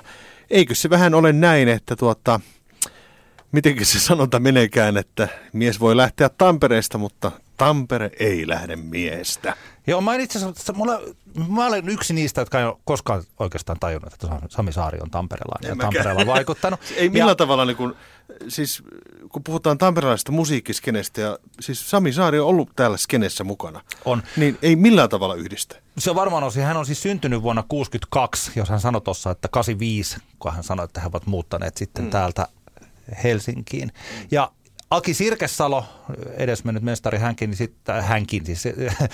eikö 0.50 0.76
se 0.76 0.90
vähän 0.90 1.14
ole 1.14 1.34
näin, 1.34 1.68
että 1.68 1.96
tuota, 1.96 2.40
mitenkin 3.58 3.86
se 3.86 4.00
sanonta 4.00 4.40
menekään, 4.40 4.98
että 4.98 5.28
mies 5.54 5.80
voi 5.80 5.98
lähteä 5.98 6.30
Tampereesta, 6.30 6.98
mutta 6.98 7.32
Tampere 7.58 8.12
ei 8.20 8.48
lähde 8.48 8.76
miestä. 8.76 9.56
Joo, 9.88 10.02
mä 10.02 10.16
itse 10.16 10.40
asiassa, 10.40 10.74
mulla, 10.74 11.02
mä 11.48 11.66
olen 11.66 11.90
yksi 11.90 12.14
niistä, 12.14 12.42
jotka 12.42 12.60
ei 12.60 12.66
ole 12.66 12.78
koskaan 12.86 13.24
oikeastaan 13.40 13.80
tajunnut, 13.80 14.14
että 14.14 14.28
Sami 14.50 14.72
Saari 14.72 15.00
on 15.02 15.10
tamperelainen 15.10 15.68
ja 15.68 15.72
En 15.72 15.78
mäkään. 15.78 15.94
Tampereella 15.94 16.34
vaikuttanut. 16.34 16.80
Ei 16.98 17.10
millään 17.10 17.30
ja, 17.30 17.36
tavalla, 17.36 17.66
niin 17.66 17.78
kuin, 17.78 17.94
siis 18.48 18.84
kun 19.30 19.44
puhutaan 19.44 19.78
tamperelaisesta 19.78 20.32
musiikkiskenestä 20.32 21.22
ja 21.22 21.40
siis 21.62 21.90
Sami 21.90 22.14
Saari 22.14 22.40
on 22.40 22.48
ollut 22.48 22.70
täällä 22.76 22.98
skenessä 22.98 23.44
mukana, 23.44 23.82
On. 24.06 24.24
niin 24.36 24.58
ei 24.62 24.76
millään 24.76 25.10
tavalla 25.10 25.36
yhdistä. 25.36 25.76
Se 25.98 26.10
on 26.10 26.16
varmaan 26.16 26.44
osin. 26.44 26.64
Hän 26.64 26.78
on 26.78 26.86
siis 26.86 27.02
syntynyt 27.02 27.42
vuonna 27.42 27.64
62, 27.68 28.52
jos 28.56 28.70
hän 28.70 28.80
sanoi 28.80 29.02
tuossa, 29.02 29.32
että 29.32 29.48
85, 29.48 30.18
kun 30.40 30.54
hän 30.54 30.64
sanoi, 30.64 30.84
että 30.84 31.02
he 31.02 31.08
ovat 31.08 31.26
muuttaneet 31.26 31.78
sitten 31.78 32.06
mm. 32.06 32.12
täältä 32.12 32.48
Helsinkiin. 33.24 33.92
Ja 34.32 34.52
Aki 34.90 35.14
Sirkesalo, 35.14 35.86
edesmennyt 36.38 36.84
mestari 36.84 37.18
hänkin, 37.18 37.50
niin 37.50 37.58
sitten, 37.58 38.04
hänkin 38.04 38.46
siis, 38.46 38.64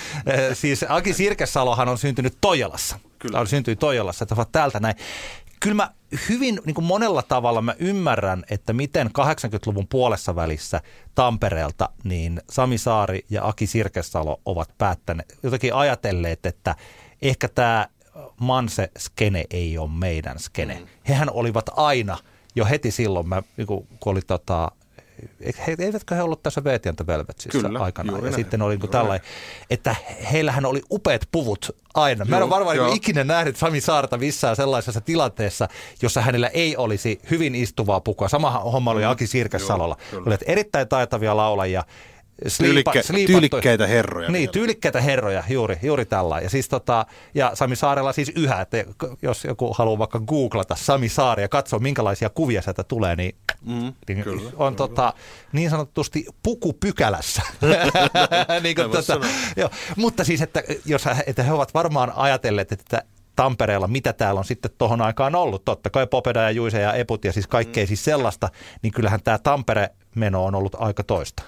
siis 0.61 0.85
Aki 0.89 1.13
Sirkesalohan 1.13 1.89
on 1.89 1.97
syntynyt 1.97 2.37
Toijalassa. 2.41 2.99
Kyllä. 3.19 3.39
On 3.39 3.47
syntynyt 3.47 3.79
Toijalassa, 3.79 4.23
että 4.23 4.35
ovat 4.35 4.51
täältä 4.51 4.79
näin. 4.79 4.95
Kyllä 5.59 5.75
mä 5.75 5.91
hyvin 6.29 6.59
niin 6.65 6.73
kuin 6.73 6.85
monella 6.85 7.21
tavalla 7.23 7.61
mä 7.61 7.75
ymmärrän, 7.79 8.43
että 8.49 8.73
miten 8.73 9.07
80-luvun 9.07 9.87
puolessa 9.87 10.35
välissä 10.35 10.81
Tampereelta 11.15 11.89
niin 12.03 12.41
Sami 12.49 12.77
Saari 12.77 13.25
ja 13.29 13.47
Aki 13.47 13.67
Sirkesalo 13.67 14.41
ovat 14.45 14.69
päättäneet, 14.77 15.37
jotenkin 15.43 15.73
ajatelleet, 15.73 16.45
että 16.45 16.75
ehkä 17.21 17.47
tämä 17.47 17.87
Manse-skene 18.39 19.43
ei 19.49 19.77
ole 19.77 19.89
meidän 19.91 20.39
skene. 20.39 20.79
Mm. 20.79 20.87
Hehän 21.07 21.29
olivat 21.31 21.65
aina 21.75 22.17
jo 22.55 22.65
heti 22.65 22.91
silloin, 22.91 23.29
mä, 23.29 23.43
niin 23.57 23.67
kun 23.67 23.87
oli 24.05 24.21
tota, 24.21 24.71
he, 25.67 25.75
eivätkö 25.79 26.15
he 26.15 26.21
ollut 26.21 26.43
tässä 26.43 26.63
VT 26.63 26.87
and 26.87 27.07
Velvetsissä 27.07 27.59
Kyllä, 27.61 27.79
aikana? 27.79 28.11
juuri 28.11 28.27
Ja 28.27 28.31
näin, 28.31 28.43
sitten 28.43 28.61
oli 28.61 28.77
niin 28.77 28.89
tällainen, 28.89 29.27
että 29.69 29.95
heillähän 30.31 30.65
oli 30.65 30.81
upeat 30.91 31.21
puvut 31.31 31.75
aina. 31.93 32.25
Mä 32.25 32.35
en 32.35 32.39
Joo, 32.39 32.45
ole 32.45 32.49
varmaan 32.55 32.77
joo. 32.77 32.85
niin 32.85 32.97
ikinä 32.97 33.23
nähnyt 33.23 33.57
Sami 33.57 33.81
Saarta 33.81 34.17
missään 34.17 34.55
sellaisessa 34.55 35.01
tilanteessa, 35.01 35.67
jossa 36.01 36.21
hänellä 36.21 36.47
ei 36.47 36.77
olisi 36.77 37.19
hyvin 37.31 37.55
istuvaa 37.55 38.01
pukua. 38.01 38.29
Sama 38.29 38.51
homma 38.51 38.91
oli 38.91 39.05
Aki 39.05 39.27
Sirkesalolla. 39.27 39.95
Mm. 39.95 40.09
kyllä. 40.09 40.23
Olet 40.27 40.43
erittäin 40.47 40.87
taitavia 40.87 41.37
laulajia. 41.37 41.83
Tyylikkä- 42.57 42.91
tyylikkäitä 43.27 43.87
herroja 43.87 44.27
Niin, 44.29 44.39
vielä. 44.39 44.51
tyylikkäitä 44.51 45.01
herroja, 45.01 45.43
juuri, 45.49 45.77
juuri 45.83 46.05
tällä. 46.05 46.39
Ja, 46.39 46.49
siis 46.49 46.69
tota, 46.69 47.05
ja 47.35 47.51
Sami 47.53 47.75
Saarella 47.75 48.13
siis 48.13 48.31
yhä, 48.35 48.61
että 48.61 48.77
jos 49.21 49.43
joku 49.45 49.73
haluaa 49.73 49.97
vaikka 49.99 50.19
googlata 50.19 50.75
Sami 50.75 51.09
Saari 51.09 51.41
ja 51.43 51.47
katsoa 51.47 51.79
minkälaisia 51.79 52.29
kuvia 52.29 52.61
sieltä 52.61 52.83
tulee, 52.83 53.15
niin, 53.15 53.35
mm, 53.65 53.93
niin 54.07 54.23
kyllä, 54.23 54.51
on 54.55 54.75
Tota, 54.75 55.13
niin 55.51 55.69
sanotusti 55.69 56.25
pukupykälässä. 56.43 57.41
niin 58.63 58.75
kuin, 58.75 58.91
tota, 58.91 59.19
joo. 59.57 59.69
Mutta 59.97 60.23
siis, 60.23 60.41
että, 60.41 60.63
jos, 60.85 61.05
he- 61.05 61.23
että 61.27 61.43
he 61.43 61.51
ovat 61.53 61.73
varmaan 61.73 62.11
ajatelleet, 62.15 62.71
että 62.71 63.03
Tampereella, 63.35 63.87
mitä 63.87 64.13
täällä 64.13 64.39
on 64.39 64.45
sitten 64.45 64.71
tuohon 64.77 65.01
aikaan 65.01 65.35
ollut. 65.35 65.65
Totta 65.65 65.89
kai 65.89 66.07
Popeda 66.07 66.41
ja 66.41 66.51
Juise 66.51 66.81
ja 66.81 66.93
Eput 66.93 67.25
ja 67.25 67.33
siis 67.33 67.47
kaikkea 67.47 67.83
mm. 67.83 67.87
siis 67.87 68.03
sellaista, 68.05 68.49
niin 68.81 68.93
kyllähän 68.93 69.23
tämä 69.23 69.37
Tampere-meno 69.37 70.45
on 70.45 70.55
ollut 70.55 70.75
aika 70.79 71.03
toista. 71.03 71.43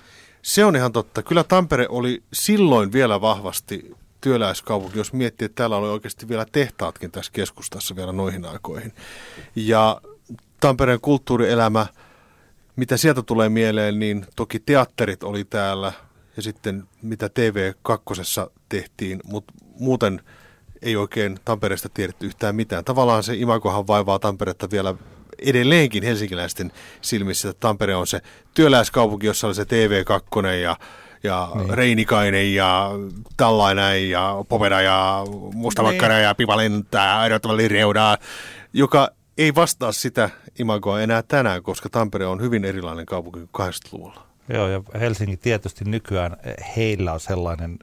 Se 0.45 0.65
on 0.65 0.75
ihan 0.75 0.91
totta. 0.91 1.23
Kyllä 1.23 1.43
Tampere 1.43 1.87
oli 1.89 2.23
silloin 2.33 2.91
vielä 2.91 3.21
vahvasti 3.21 3.95
työläiskaupunki, 4.21 4.97
jos 4.97 5.13
miettii, 5.13 5.45
että 5.45 5.55
täällä 5.55 5.77
oli 5.77 5.89
oikeasti 5.89 6.27
vielä 6.27 6.45
tehtaatkin 6.51 7.11
tässä 7.11 7.31
keskustassa 7.31 7.95
vielä 7.95 8.11
noihin 8.11 8.45
aikoihin. 8.45 8.93
Ja 9.55 10.01
Tampereen 10.59 11.01
kulttuurielämä, 11.01 11.87
mitä 12.75 12.97
sieltä 12.97 13.21
tulee 13.21 13.49
mieleen, 13.49 13.99
niin 13.99 14.25
toki 14.35 14.59
teatterit 14.59 15.23
oli 15.23 15.43
täällä 15.43 15.93
ja 16.37 16.41
sitten 16.41 16.83
mitä 17.01 17.27
TV2 17.27 18.51
tehtiin, 18.69 19.19
mutta 19.23 19.53
muuten 19.79 20.21
ei 20.81 20.95
oikein 20.95 21.39
Tampereesta 21.45 21.89
tiedetty 21.89 22.25
yhtään 22.25 22.55
mitään. 22.55 22.85
Tavallaan 22.85 23.23
se 23.23 23.35
imakohan 23.35 23.87
vaivaa 23.87 24.19
Tamperetta 24.19 24.71
vielä 24.71 24.95
edelleenkin 25.39 26.03
helsinkiläisten 26.03 26.71
silmissä, 27.01 27.49
että 27.49 27.59
Tampere 27.59 27.95
on 27.95 28.07
se 28.07 28.21
työläiskaupunki, 28.53 29.27
jossa 29.27 29.47
oli 29.47 29.55
se 29.55 29.63
TV2 29.63 30.47
ja 30.47 30.77
ja 31.23 31.51
niin. 31.55 31.69
Reinikainen 31.69 32.53
ja 32.53 32.91
tällainen 33.37 34.09
ja 34.09 34.43
Poveda 34.49 34.81
ja 34.81 35.23
Mustamakkara 35.53 36.13
niin. 36.13 36.23
ja 36.23 36.35
Pipa 36.35 36.57
lentää 36.57 37.19
aidottomalla 37.19 37.67
reudaa, 37.67 38.17
joka 38.73 39.09
ei 39.37 39.55
vastaa 39.55 39.91
sitä 39.91 40.29
imagoa 40.59 41.01
enää 41.01 41.23
tänään, 41.23 41.63
koska 41.63 41.89
Tampere 41.89 42.25
on 42.25 42.41
hyvin 42.41 42.65
erilainen 42.65 43.05
kaupunki 43.05 43.39
kuin 43.39 43.67
80-luvulla. 43.67 44.27
Joo, 44.49 44.67
ja 44.67 44.81
Helsinki 44.99 45.37
tietysti 45.37 45.85
nykyään, 45.85 46.37
heillä 46.77 47.13
on 47.13 47.19
sellainen, 47.19 47.79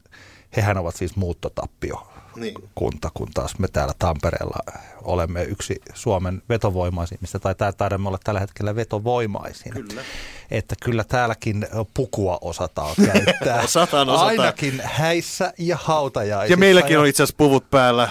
hehän 0.57 0.79
ovat 0.79 0.97
siis 0.97 1.17
muuttotappio 1.17 2.12
niin. 2.37 2.55
kunta, 2.75 3.11
kun 3.15 3.29
taas 3.35 3.59
me 3.59 3.69
täällä 3.69 3.95
Tampereella 3.99 4.59
olemme 5.03 5.43
yksi 5.43 5.81
Suomen 5.95 6.43
vetovoimaisimmista, 6.49 7.39
tai 7.39 7.55
taidamme 7.79 8.09
olla 8.09 8.19
tällä 8.25 8.41
hetkellä 8.41 8.77
vetovoimaisin. 8.77 9.73
Kyllä. 9.73 10.03
Että 10.51 10.75
kyllä 10.83 11.05
täälläkin 11.05 11.67
pukua 11.95 12.39
osataan 12.41 12.95
käyttää. 13.05 13.63
osataan, 13.65 14.09
osataan. 14.09 14.29
Ainakin 14.29 14.81
häissä 14.85 15.53
ja 15.59 15.79
hautajaisissa. 15.83 16.53
Ja 16.53 16.57
meilläkin 16.57 16.95
ja... 16.95 17.01
on 17.01 17.07
itse 17.07 17.23
asiassa 17.23 17.37
puvut 17.39 17.71
päällä. 17.71 18.09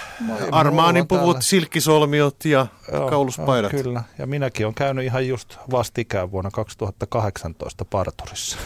Armaanin 0.51 1.07
puvut, 1.07 1.23
täällä. 1.23 1.41
silkkisolmiot 1.41 2.45
ja 2.45 2.67
Joo, 2.91 3.09
kauluspaidat. 3.09 3.71
Kyllä, 3.71 4.03
ja 4.17 4.27
minäkin 4.27 4.65
olen 4.65 4.75
käynyt 4.75 5.05
ihan 5.05 5.27
just 5.27 5.57
vastikään 5.71 6.31
vuonna 6.31 6.51
2018 6.51 7.85
parturissa. 7.85 8.57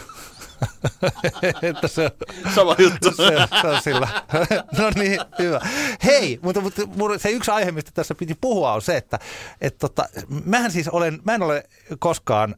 että 1.62 1.88
se, 1.88 2.10
Sama 2.54 2.74
juttu. 2.78 3.10
Se, 3.16 3.48
se 3.60 3.66
on 3.68 3.82
sillä. 3.82 4.08
no 4.78 4.90
niin, 4.94 5.20
hyvä. 5.38 5.60
Hei, 6.04 6.38
mutta, 6.42 6.60
mutta 6.96 7.18
se 7.18 7.30
yksi 7.30 7.50
aihe, 7.50 7.72
mistä 7.72 7.90
tässä 7.94 8.14
piti 8.14 8.34
puhua 8.40 8.72
on 8.72 8.82
se, 8.82 8.96
että 8.96 9.18
et 9.60 9.78
tota, 9.78 10.08
mähän 10.44 10.72
siis 10.72 10.88
olen, 10.88 11.20
mä 11.24 11.34
en 11.34 11.42
ole 11.42 11.64
koskaan, 11.98 12.54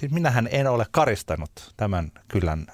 siis 0.00 0.12
minähän 0.12 0.48
en 0.52 0.66
ole 0.66 0.86
karistanut 0.90 1.72
tämän 1.76 2.12
kylän 2.28 2.66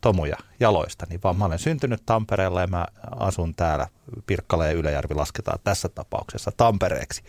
tomuja 0.00 0.36
jaloista, 0.60 1.06
niin 1.08 1.20
vaan 1.24 1.36
mä 1.36 1.44
olen 1.44 1.58
syntynyt 1.58 2.02
Tampereella 2.06 2.60
ja 2.60 2.66
mä 2.66 2.86
asun 3.16 3.54
täällä. 3.54 3.88
Pirkkala 4.26 4.66
ja 4.66 4.72
Ylejärvi 4.72 5.14
lasketaan 5.14 5.58
tässä 5.64 5.88
tapauksessa 5.88 6.52
Tampereeksi. 6.56 7.22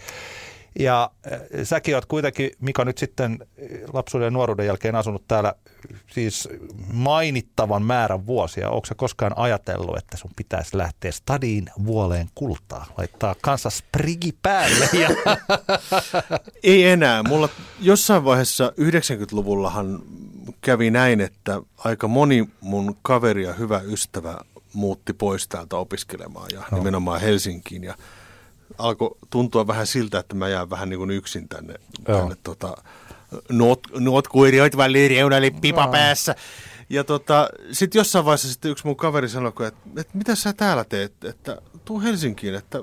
Ja 0.80 1.12
äh, 1.32 1.40
säkin 1.64 1.96
oot 1.96 2.06
kuitenkin, 2.06 2.52
Mika, 2.60 2.86
nyt 2.86 2.98
sitten 2.98 3.40
lapsuuden 3.94 4.26
ja 4.26 4.32
nuoruuden 4.32 4.66
jälkeen 4.66 4.96
asunut 4.96 5.28
täällä 5.28 5.54
siis 6.08 6.50
mainittavan 6.94 7.84
määrän 7.84 8.26
vuosia. 8.26 8.70
Onko 8.70 8.86
sä 8.86 8.96
koskaan 8.96 9.38
ajatellut, 9.38 9.98
että 9.98 10.18
sun 10.18 10.32
pitäisi 10.36 10.78
lähteä 10.78 11.12
stadiin 11.12 11.66
vuoleen 11.86 12.28
kultaa? 12.36 12.86
Laittaa 12.98 13.36
kanssa 13.42 13.70
sprigi 13.70 14.38
päälle? 14.42 14.90
Ja... 14.94 15.10
Ei 16.64 16.84
enää. 16.84 17.24
Mulla 17.24 17.50
jossain 17.80 18.26
vaiheessa 18.26 18.74
90-luvullahan 18.82 20.00
kävi 20.62 20.92
näin, 20.92 21.22
että 21.22 21.62
aika 21.78 22.08
moni 22.08 22.50
mun 22.62 22.98
kaveri 23.02 23.44
ja 23.44 23.54
hyvä 23.54 23.82
ystävä 23.86 24.38
muutti 24.74 25.14
pois 25.14 25.48
täältä 25.48 25.76
opiskelemaan 25.76 26.48
ja 26.54 26.64
no. 26.72 26.78
nimenomaan 26.78 27.22
Helsinkiin. 27.22 27.84
Ja 27.84 27.96
alkoi 28.78 29.18
tuntua 29.30 29.68
vähän 29.68 29.88
siltä, 29.88 30.20
että 30.20 30.36
mä 30.36 30.48
jään 30.48 30.70
vähän 30.70 30.90
niin 30.90 30.98
kuin 30.98 31.12
yksin 31.12 31.50
tänne, 31.50 31.74
tänne 32.04 32.36
tota, 32.44 32.78
nuot, 33.50 33.80
nuot 34.00 34.28
kuirioit 34.28 34.78
väliin 34.78 35.12
reunalle 35.12 35.52
pipa 35.62 35.86
no. 35.86 35.92
päässä. 35.92 36.36
Ja 36.90 37.04
tota, 37.04 37.50
sitten 37.72 38.00
jossain 38.00 38.26
vaiheessa 38.26 38.52
sitten 38.52 38.72
yksi 38.72 38.86
mun 38.88 38.96
kaveri 38.96 39.30
sanoi, 39.30 39.50
että, 39.50 40.02
että 40.02 40.18
mitä 40.18 40.36
sä 40.36 40.54
täällä 40.54 40.84
teet, 40.84 41.24
että 41.24 41.62
tuu 41.86 42.02
Helsinkiin, 42.02 42.56
että 42.56 42.80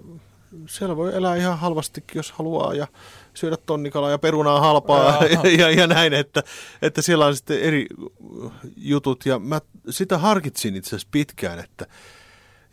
siellä 0.66 0.96
voi 0.96 1.14
elää 1.14 1.37
ihan 1.37 1.59
halvastikin, 1.59 2.18
jos 2.18 2.33
haluaa, 2.33 2.74
ja 2.74 2.87
syödä 3.35 3.57
tonnikalaa 3.57 4.11
ja 4.11 4.18
perunaa 4.18 4.61
halpaa 4.61 5.24
ja, 5.24 5.50
ja, 5.59 5.70
ja 5.70 5.87
näin, 5.87 6.12
että, 6.12 6.42
että 6.83 7.02
siellä 7.02 7.26
on 7.26 7.37
sitten 7.37 7.61
eri 7.61 7.87
jutut. 8.76 9.26
Ja 9.26 9.38
mä 9.38 9.61
sitä 9.90 10.18
harkitsin 10.18 10.76
itse 10.76 10.88
asiassa 10.88 11.09
pitkään, 11.11 11.59
että, 11.59 11.87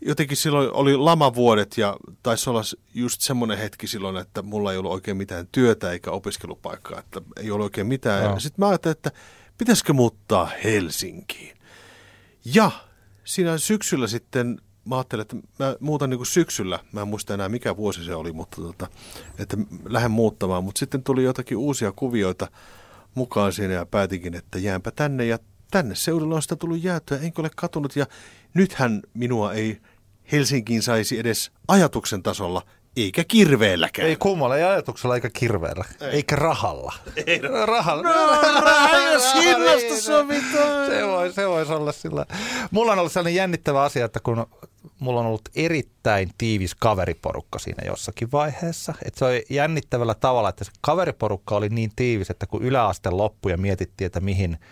jotenkin 0.00 0.36
silloin 0.36 0.72
oli 0.72 0.96
lamavuodet 0.96 1.78
ja 1.78 1.96
taisi 2.22 2.50
olla 2.50 2.62
just 2.94 3.20
semmoinen 3.20 3.58
hetki 3.58 3.86
silloin, 3.86 4.16
että 4.16 4.42
mulla 4.42 4.72
ei 4.72 4.78
ollut 4.78 4.92
oikein 4.92 5.16
mitään 5.16 5.48
työtä 5.52 5.92
eikä 5.92 6.10
opiskelupaikkaa, 6.10 6.98
että 6.98 7.22
ei 7.36 7.50
ollut 7.50 7.64
oikein 7.64 7.86
mitään. 7.86 8.30
No. 8.30 8.40
Sitten 8.40 8.64
mä 8.64 8.68
ajattelin, 8.68 8.96
että 8.96 9.12
pitäisikö 9.58 9.92
muuttaa 9.92 10.50
Helsinkiin. 10.64 11.56
Ja 12.54 12.70
siinä 13.24 13.58
syksyllä 13.58 14.06
sitten 14.06 14.60
mä 14.84 14.96
ajattelin, 14.96 15.22
että 15.22 15.36
mä 15.58 15.76
muutan 15.80 16.10
niin 16.10 16.18
kuin 16.18 16.26
syksyllä, 16.26 16.78
mä 16.92 17.00
en 17.00 17.08
muista 17.08 17.34
enää 17.34 17.48
mikä 17.48 17.76
vuosi 17.76 18.04
se 18.04 18.14
oli, 18.14 18.32
mutta 18.32 18.62
tota, 18.62 18.88
että 19.38 19.56
lähden 19.84 20.10
muuttamaan. 20.10 20.64
Mutta 20.64 20.78
sitten 20.78 21.02
tuli 21.02 21.24
jotakin 21.24 21.56
uusia 21.56 21.92
kuvioita 21.92 22.48
mukaan 23.14 23.52
siinä 23.52 23.74
ja 23.74 23.86
päätinkin, 23.86 24.34
että 24.34 24.58
jäänpä 24.58 24.90
tänne 24.90 25.24
ja 25.24 25.38
tänne 25.70 25.94
seudulla 25.94 26.34
on 26.34 26.42
sitä 26.42 26.56
tullut 26.56 26.82
jäätyä, 26.82 27.18
enkä 27.18 27.42
ole 27.42 27.50
katunut 27.56 27.96
ja 27.96 28.06
nythän 28.54 29.02
minua 29.14 29.52
ei 29.52 29.80
Helsinkiin 30.32 30.82
saisi 30.82 31.18
edes 31.18 31.50
ajatuksen 31.68 32.22
tasolla, 32.22 32.62
eikä 32.96 33.24
kirveelläkään. 33.24 34.08
Ei 34.08 34.16
kummalla, 34.16 34.56
ei 34.56 34.64
ajatuksella 34.64 35.14
eikä 35.14 35.30
kirveellä, 35.30 35.84
ei. 36.00 36.08
eikä 36.08 36.36
rahalla. 36.36 36.94
Ei, 37.26 37.38
no. 37.38 37.66
rahalla. 37.66 38.02
No, 38.02 38.60
raha, 38.60 38.98
jos 39.12 39.34
hinnasta 39.34 40.00
sovitaan. 40.00 40.86
Se 40.86 41.06
voi, 41.06 41.32
se 41.32 41.48
voisi 41.48 41.72
olla 41.72 41.92
sillä. 41.92 42.26
Mulla 42.70 42.92
on 42.92 42.98
ollut 42.98 43.12
sellainen 43.12 43.34
jännittävä 43.34 43.82
asia, 43.82 44.04
että 44.04 44.20
kun 44.20 44.46
mulla 44.98 45.20
on 45.20 45.26
ollut 45.26 45.48
erittäin 45.56 46.30
tiivis 46.38 46.74
kaveriporukka 46.74 47.58
siinä 47.58 47.86
jossakin 47.86 48.32
vaiheessa. 48.32 48.94
Että 49.04 49.18
se 49.18 49.24
oli 49.24 49.44
jännittävällä 49.50 50.14
tavalla, 50.14 50.48
että 50.48 50.64
se 50.64 50.70
kaveriporukka 50.80 51.56
oli 51.56 51.68
niin 51.68 51.92
tiivis, 51.96 52.30
että 52.30 52.46
kun 52.46 52.62
yläaste 52.62 53.10
loppui 53.10 53.52
ja 53.52 53.58
mietittiin, 53.58 54.06
että 54.06 54.20
mihin– 54.20 54.58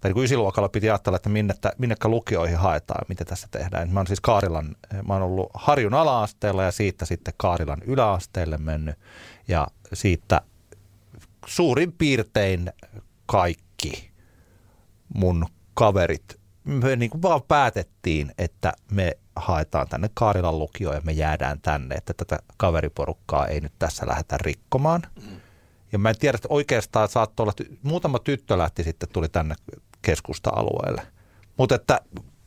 tai 0.00 0.12
niin 0.12 0.24
ysiluokalla 0.24 0.68
piti 0.68 0.90
ajatella, 0.90 1.16
että 1.16 1.28
minne, 1.28 1.54
minnekä 1.78 2.08
lukioihin 2.08 2.58
haetaan, 2.58 3.04
mitä 3.08 3.24
tässä 3.24 3.48
tehdään. 3.50 3.92
Mä 3.92 4.00
oon 4.00 4.06
siis 4.06 4.20
Kaarilan, 4.20 4.76
mä 5.06 5.14
oon 5.14 5.22
ollut 5.22 5.50
Harjun 5.54 5.94
ala-asteella 5.94 6.62
ja 6.62 6.72
siitä 6.72 7.04
sitten 7.04 7.34
Kaarilan 7.36 7.82
yläasteelle 7.86 8.58
mennyt 8.58 8.98
ja 9.48 9.66
siitä 9.92 10.40
suurin 11.46 11.92
piirtein 11.92 12.72
kaikki 13.26 14.10
mun 15.14 15.46
kaverit, 15.74 16.38
me 16.64 16.96
niin 16.96 17.10
kuin 17.10 17.22
vaan 17.22 17.42
päätettiin, 17.48 18.32
että 18.38 18.72
me 18.90 19.18
haetaan 19.36 19.88
tänne 19.88 20.10
Kaarilan 20.14 20.58
lukioon 20.58 20.96
ja 20.96 21.02
me 21.04 21.12
jäädään 21.12 21.60
tänne, 21.60 21.94
että 21.94 22.14
tätä 22.14 22.38
kaveriporukkaa 22.56 23.46
ei 23.46 23.60
nyt 23.60 23.72
tässä 23.78 24.06
lähdetä 24.06 24.38
rikkomaan. 24.40 25.02
Mm. 25.22 25.40
Ja 25.92 25.98
mä 25.98 26.10
en 26.10 26.18
tiedä, 26.18 26.36
että 26.36 26.48
oikeastaan 26.50 27.08
saattoi 27.08 27.44
olla, 27.44 27.52
muutama 27.82 28.18
tyttö 28.18 28.58
lähti 28.58 28.84
sitten, 28.84 29.08
tuli 29.12 29.28
tänne 29.28 29.54
keskusta-alueelle. 30.02 31.02
Mutta 31.56 31.74
että 31.74 32.00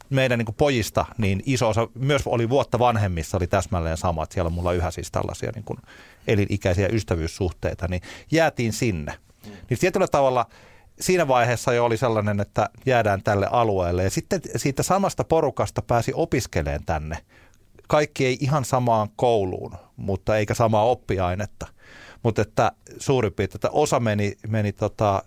meidän 0.10 0.40
niin 0.40 0.56
pojista, 0.58 1.06
niin 1.18 1.44
iso 1.46 1.70
osa, 1.70 1.88
myös 1.96 2.22
oli 2.26 2.50
vuotta 2.50 2.80
vanhemmissa, 2.80 3.38
oli 3.38 3.48
täsmälleen 3.48 3.98
sama, 3.98 4.24
että 4.24 4.34
siellä 4.34 4.48
on 4.48 4.54
mulla 4.54 4.74
yhä 4.74 4.92
siis 4.92 5.12
tällaisia 5.12 5.52
niin 5.56 5.64
kuin 5.64 5.80
elinikäisiä 6.28 6.88
ystävyyssuhteita, 6.88 7.88
niin 7.88 8.02
jäätiin 8.32 8.74
sinne. 8.74 9.14
Mm. 9.46 9.52
Niin 9.70 9.80
tietyllä 9.80 10.08
tavalla 10.08 10.46
siinä 11.00 11.28
vaiheessa 11.28 11.74
jo 11.74 11.86
oli 11.86 11.98
sellainen, 11.98 12.40
että 12.40 12.70
jäädään 12.86 13.24
tälle 13.24 13.48
alueelle. 13.52 14.04
Ja 14.04 14.10
sitten 14.10 14.42
siitä 14.56 14.84
samasta 14.84 15.24
porukasta 15.24 15.82
pääsi 15.82 16.12
opiskeleen 16.16 16.86
tänne. 16.86 17.18
Kaikki 17.88 18.26
ei 18.26 18.38
ihan 18.40 18.66
samaan 18.66 19.10
kouluun, 19.16 19.76
mutta 19.96 20.38
eikä 20.38 20.54
samaa 20.54 20.86
oppiainetta. 20.86 21.68
Mutta 22.24 22.42
että 22.42 22.72
suurin 22.98 23.34
piirtein, 23.34 23.58
että 23.58 23.70
osa 23.70 24.00
meni, 24.00 24.38
meni 24.48 24.74
tota 24.74 25.24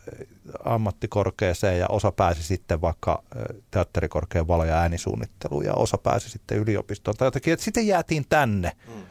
ammattikorkeeseen 0.65 1.79
ja 1.79 1.87
osa 1.89 2.13
pääsi 2.13 2.43
sitten 2.43 2.81
vaikka 2.81 3.23
teatterikorkean 3.71 4.49
valo- 4.49 4.65
ja 4.65 4.77
äänisuunnitteluun 4.77 5.65
ja 5.65 5.75
osa 5.75 5.99
pääsi 5.99 6.31
sitten 6.31 6.59
yliopistoon 6.59 7.17
tai 7.17 7.27
jotenkin, 7.27 7.53
että 7.53 7.65
sitten 7.65 7.87
jäätiin 7.87 8.25
tänne. 8.29 8.73
Mm. 8.89 9.03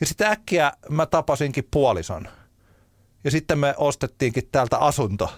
Ja 0.00 0.06
sitten 0.06 0.30
äkkiä 0.30 0.72
mä 0.88 1.06
tapasinkin 1.06 1.68
puolison. 1.70 2.28
Ja 3.24 3.30
sitten 3.30 3.58
me 3.58 3.74
ostettiinkin 3.76 4.48
täältä 4.52 4.78
asunto. 4.78 5.32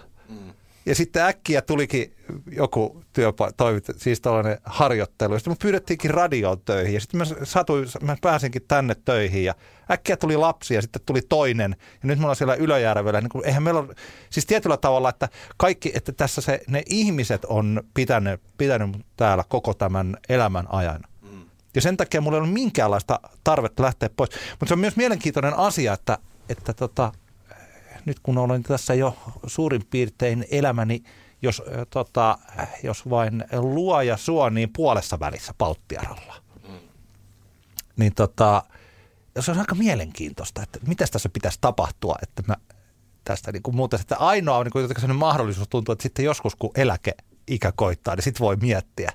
Mm. 0.85 0.89
Ja 0.89 0.95
sitten 0.95 1.23
äkkiä 1.23 1.61
tulikin 1.61 2.15
joku 2.51 3.03
työpa- 3.13 3.51
toimit, 3.57 3.85
siis 3.97 4.21
tällainen 4.21 4.57
harjoittelu. 4.65 5.39
Sitten 5.39 5.51
me 5.53 5.57
pyydettiinkin 5.61 6.11
radioon 6.11 6.61
töihin 6.65 6.93
ja 6.93 6.99
sitten 7.01 7.17
mä, 7.17 7.25
satuin, 7.43 7.87
mä 8.01 8.15
pääsinkin 8.21 8.61
tänne 8.67 8.95
töihin 9.05 9.43
ja 9.43 9.55
äkkiä 9.91 10.17
tuli 10.17 10.37
lapsi 10.37 10.73
ja 10.73 10.81
sitten 10.81 11.01
tuli 11.05 11.21
toinen. 11.21 11.75
Ja 11.79 12.07
nyt 12.07 12.19
me 12.19 12.23
ollaan 12.23 12.35
siellä 12.35 12.55
Ylöjärvellä. 12.55 13.21
Niin 13.21 13.29
kuin, 13.29 13.45
eihän 13.45 13.63
meillä 13.63 13.79
ole, 13.79 13.95
siis 14.29 14.45
tietyllä 14.45 14.77
tavalla, 14.77 15.09
että 15.09 15.29
kaikki, 15.57 15.91
että 15.95 16.11
tässä 16.11 16.41
se, 16.41 16.61
ne 16.67 16.83
ihmiset 16.85 17.45
on 17.45 17.83
pitänyt, 17.93 18.41
pitänyt 18.57 19.05
täällä 19.17 19.43
koko 19.49 19.73
tämän 19.73 20.17
elämän 20.29 20.65
ajan. 20.69 21.01
Ja 21.75 21.81
sen 21.81 21.97
takia 21.97 22.21
mulla 22.21 22.37
ei 22.37 22.41
ole 22.41 22.49
minkäänlaista 22.49 23.19
tarvetta 23.43 23.83
lähteä 23.83 24.09
pois. 24.15 24.29
Mutta 24.51 24.65
se 24.65 24.73
on 24.73 24.79
myös 24.79 24.95
mielenkiintoinen 24.95 25.57
asia, 25.57 25.93
että, 25.93 26.17
että 26.49 26.73
tota, 26.73 27.11
nyt 28.05 28.19
kun 28.19 28.37
olen 28.37 28.63
tässä 28.63 28.93
jo 28.93 29.17
suurin 29.47 29.85
piirtein 29.89 30.45
elämäni, 30.51 31.03
jos, 31.41 31.63
tota, 31.89 32.37
jos 32.83 33.09
vain 33.09 33.45
luo 33.53 34.01
ja 34.01 34.17
suo, 34.17 34.49
niin 34.49 34.69
puolessa 34.75 35.19
välissä 35.19 35.53
Palttiaralla. 35.57 36.35
Niin 37.97 38.15
tota, 38.15 38.63
se 39.39 39.51
on 39.51 39.59
aika 39.59 39.75
mielenkiintoista, 39.75 40.63
että 40.63 40.79
mitä 40.87 41.05
tässä 41.11 41.29
pitäisi 41.29 41.57
tapahtua, 41.61 42.15
että 42.23 42.43
mä 42.47 42.55
tästä 43.23 43.51
niin 43.51 43.63
kuin 43.63 43.75
muuten, 43.75 43.99
että 43.99 44.17
ainoa 44.17 44.57
on 44.57 44.65
niin 44.65 44.87
kuin 45.01 45.15
mahdollisuus 45.15 45.67
tuntuu, 45.67 45.93
että 45.93 46.03
sitten 46.03 46.25
joskus 46.25 46.55
kun 46.55 46.71
eläkeikä 46.75 47.71
koittaa, 47.75 48.15
niin 48.15 48.23
sitten 48.23 48.45
voi 48.45 48.55
miettiä. 48.55 49.11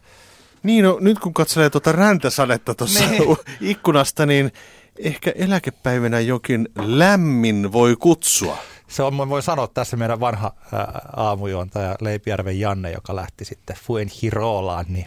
Niin, 0.64 0.84
no, 0.84 0.98
nyt 1.00 1.18
kun 1.18 1.34
katselee 1.34 1.70
tuota 1.70 1.92
räntäsadetta 1.92 2.74
tuossa 2.74 3.10
niin. 3.10 3.36
ikkunasta, 3.70 4.26
niin 4.26 4.52
ehkä 4.98 5.32
eläkepäivänä 5.36 6.20
jokin 6.20 6.68
lämmin 6.76 7.72
voi 7.72 7.96
kutsua 7.98 8.58
se 8.88 9.02
on, 9.02 9.14
mä 9.14 9.28
voin 9.28 9.42
sanoa 9.42 9.66
tässä 9.66 9.96
meidän 9.96 10.20
vanha 10.20 10.52
ää, 10.72 11.08
aamujuontaja 11.16 11.96
Leipijärven 12.00 12.60
Janne, 12.60 12.92
joka 12.92 13.16
lähti 13.16 13.44
sitten 13.44 13.76
Fuen 13.76 14.08
Hirolaan, 14.22 14.84
niin 14.88 15.06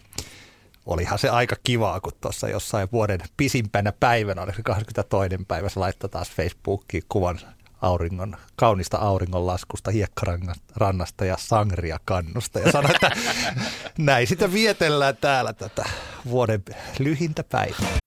olihan 0.85 1.19
se 1.19 1.29
aika 1.29 1.55
kivaa, 1.63 1.99
kun 1.99 2.11
tuossa 2.21 2.49
jossain 2.49 2.87
vuoden 2.91 3.19
pisimpänä 3.37 3.91
päivänä, 3.91 4.41
oliko 4.41 4.61
22. 4.63 5.37
päivä, 5.47 5.69
se 5.69 5.79
laittoi 5.79 6.09
taas 6.09 6.31
Facebookiin 6.31 7.03
kuvan 7.09 7.39
auringon, 7.81 8.37
kaunista 8.55 8.97
auringonlaskusta, 8.97 9.91
hiekkarannasta 9.91 11.25
ja 11.25 11.37
sangria 11.39 11.99
kannusta. 12.05 12.59
Ja 12.59 12.71
sanoi, 12.71 12.91
että 12.91 13.11
näin 13.97 14.27
sitä 14.27 14.53
vietellään 14.53 15.17
täällä 15.17 15.53
tätä 15.53 15.85
vuoden 16.29 16.63
lyhintä 16.99 17.43
päivää. 17.43 18.06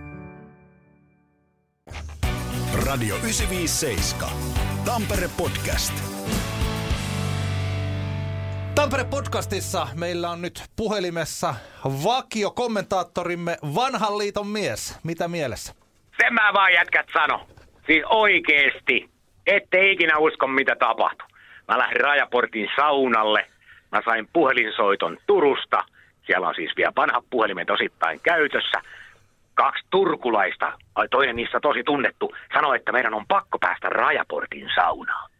Radio 2.91 3.15
957. 3.15 4.29
Tampere 4.85 5.27
Podcast. 5.37 5.93
Tampere 8.75 9.03
Podcastissa 9.03 9.87
meillä 9.95 10.29
on 10.29 10.41
nyt 10.41 10.63
puhelimessa 10.75 11.55
vakiokommentaattorimme 11.83 13.57
Vanhan 13.75 14.17
liiton 14.17 14.47
mies. 14.47 14.99
Mitä 15.03 15.27
mielessä? 15.27 15.73
Sen 16.21 16.33
mä 16.33 16.53
vaan 16.53 16.73
jätkät 16.73 17.05
sano. 17.13 17.47
Siis 17.87 18.03
oikeesti. 18.05 19.09
Ette 19.47 19.91
ikinä 19.91 20.17
usko 20.17 20.47
mitä 20.47 20.75
tapahtui. 20.75 21.27
Mä 21.67 21.77
lähdin 21.77 22.01
Rajaportin 22.01 22.67
saunalle. 22.75 23.47
Mä 23.91 24.01
sain 24.05 24.27
puhelinsoiton 24.33 25.17
Turusta. 25.27 25.83
Siellä 26.25 26.47
on 26.47 26.55
siis 26.55 26.71
vielä 26.77 26.93
vanhat 26.95 27.25
puhelimet 27.29 27.69
osittain 27.69 28.19
käytössä 28.23 28.81
kaksi 29.53 29.85
turkulaista, 29.89 30.73
toinen 31.11 31.35
niistä 31.35 31.59
tosi 31.59 31.83
tunnettu, 31.83 32.35
sanoi, 32.53 32.75
että 32.75 32.91
meidän 32.91 33.13
on 33.13 33.27
pakko 33.27 33.59
päästä 33.59 33.89
Rajaportin 33.89 34.69
saunaan. 34.75 35.31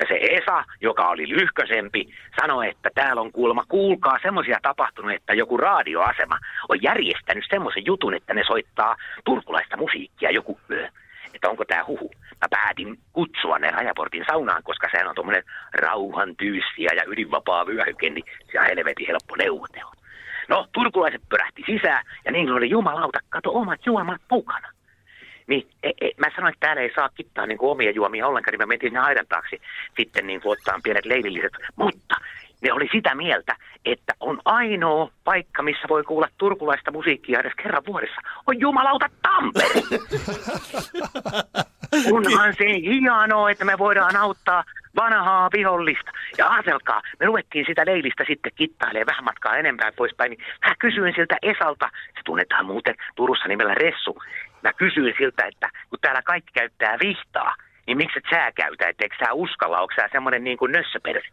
Ja 0.00 0.06
se 0.08 0.18
Esa, 0.20 0.64
joka 0.80 1.08
oli 1.08 1.28
lyhkösempi, 1.28 2.08
sanoi, 2.40 2.68
että 2.68 2.90
täällä 2.94 3.20
on 3.22 3.32
kuulemma, 3.32 3.64
kuulkaa 3.68 4.18
semmoisia 4.22 4.58
tapahtunut, 4.62 5.12
että 5.12 5.34
joku 5.34 5.56
radioasema 5.56 6.38
on 6.68 6.82
järjestänyt 6.82 7.44
semmoisen 7.50 7.86
jutun, 7.86 8.14
että 8.14 8.34
ne 8.34 8.42
soittaa 8.46 8.96
turkulaista 9.24 9.76
musiikkia 9.76 10.30
joku 10.30 10.60
yö. 10.70 10.88
Että 11.34 11.50
onko 11.50 11.64
tämä 11.64 11.84
huhu. 11.84 12.10
Mä 12.30 12.48
päätin 12.50 12.98
kutsua 13.12 13.58
ne 13.58 13.70
Rajaportin 13.70 14.24
saunaan, 14.26 14.62
koska 14.62 14.88
sehän 14.90 15.08
on 15.08 15.14
tuommoinen 15.14 15.44
rauhan 15.74 16.36
tyyssiä 16.36 16.90
ja 16.96 17.02
ydinvapaa 17.06 17.66
vyöhyke, 17.66 18.10
niin 18.10 18.24
se 18.52 18.60
on 18.60 18.66
helvetin 18.66 19.06
helppo 19.06 19.36
neuvotella. 19.36 19.97
No, 20.48 20.68
turkulaiset 20.72 21.22
pörähti 21.28 21.62
sisään 21.66 22.04
ja 22.24 22.32
niin 22.32 22.50
oli 22.50 22.70
jumalauta, 22.70 23.18
kato 23.28 23.52
omat 23.52 23.80
juomat 23.86 24.20
mukana. 24.30 24.68
Niin 25.46 25.68
e, 25.82 25.90
e, 26.00 26.10
mä 26.16 26.26
sanoin, 26.36 26.52
että 26.52 26.66
täällä 26.66 26.82
ei 26.82 26.92
saa 26.94 27.08
kittaa 27.08 27.46
niin 27.46 27.58
kuin 27.58 27.70
omia 27.70 27.90
juomia 27.90 28.26
ollenkaan, 28.26 28.52
niin 28.52 28.60
mä 28.60 28.66
menin 28.66 28.80
sinne 28.80 28.98
aidan 28.98 29.26
taakse 29.28 29.56
sitten 29.96 30.26
niin 30.26 30.40
kuin 30.40 30.52
ottaa 30.52 30.80
pienet 30.82 31.04
leililliset. 31.04 31.52
Mutta 31.76 32.16
ne 32.60 32.72
oli 32.72 32.88
sitä 32.92 33.14
mieltä, 33.14 33.56
että 33.84 34.14
on 34.20 34.40
ainoa 34.44 35.10
paikka, 35.24 35.62
missä 35.62 35.88
voi 35.88 36.02
kuulla 36.02 36.28
turkulaista 36.38 36.90
musiikkia 36.90 37.40
edes 37.40 37.52
kerran 37.62 37.82
vuodessa, 37.86 38.20
on 38.46 38.60
jumalauta 38.60 39.10
Tampere. 39.22 39.82
Onhan 42.12 42.54
se 42.58 42.64
hienoa, 42.64 43.50
että 43.50 43.64
me 43.64 43.78
voidaan 43.78 44.16
auttaa 44.16 44.64
vanhaa 45.02 45.48
vihollista. 45.56 46.10
Ja 46.38 46.48
ajatelkaa, 46.48 47.02
me 47.20 47.26
luettiin 47.26 47.64
sitä 47.68 47.82
leilistä 47.86 48.24
sitten 48.26 48.52
kittailee 48.56 49.06
vähän 49.06 49.24
matkaa 49.24 49.56
enempää 49.56 49.92
poispäin, 49.92 50.30
niin 50.30 50.44
mä 50.66 50.74
kysyin 50.78 51.14
siltä 51.16 51.36
Esalta, 51.42 51.88
se 52.14 52.20
tunnetaan 52.24 52.66
muuten 52.66 52.94
Turussa 53.16 53.48
nimellä 53.48 53.74
Ressu, 53.74 54.22
mä 54.62 54.72
kysyin 54.72 55.14
siltä, 55.18 55.46
että 55.46 55.68
kun 55.90 55.98
täällä 56.00 56.22
kaikki 56.22 56.52
käyttää 56.52 56.98
vihtaa, 57.02 57.54
niin 57.86 57.96
miksi 57.96 58.18
et 58.18 58.24
sä 58.30 58.52
käytä, 58.52 58.88
etteikö 58.88 59.16
sä 59.24 59.32
uskalla, 59.32 59.80
onko 59.80 59.94
sä 59.96 60.08
semmoinen 60.12 60.44
niin 60.44 60.58
kuin 60.58 60.72
nössöpersi? 60.72 61.28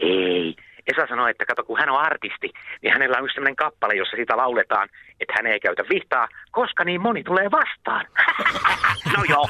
Ei, 0.00 0.56
Esa 0.86 1.06
sanoi, 1.06 1.30
että 1.30 1.46
kato, 1.46 1.64
kun 1.64 1.78
hän 1.78 1.88
on 1.88 2.00
artisti, 2.00 2.52
niin 2.82 2.92
hänellä 2.92 3.18
on 3.18 3.24
yksi 3.24 3.34
sellainen 3.34 3.56
kappale, 3.56 3.94
jossa 3.94 4.16
sitä 4.16 4.36
lauletaan, 4.36 4.88
että 5.20 5.34
hän 5.36 5.46
ei 5.46 5.60
käytä 5.60 5.82
vihtaa, 5.90 6.28
koska 6.50 6.84
niin 6.84 7.00
moni 7.00 7.24
tulee 7.24 7.50
vastaan. 7.50 8.06
no 9.16 9.24
joo, 9.28 9.48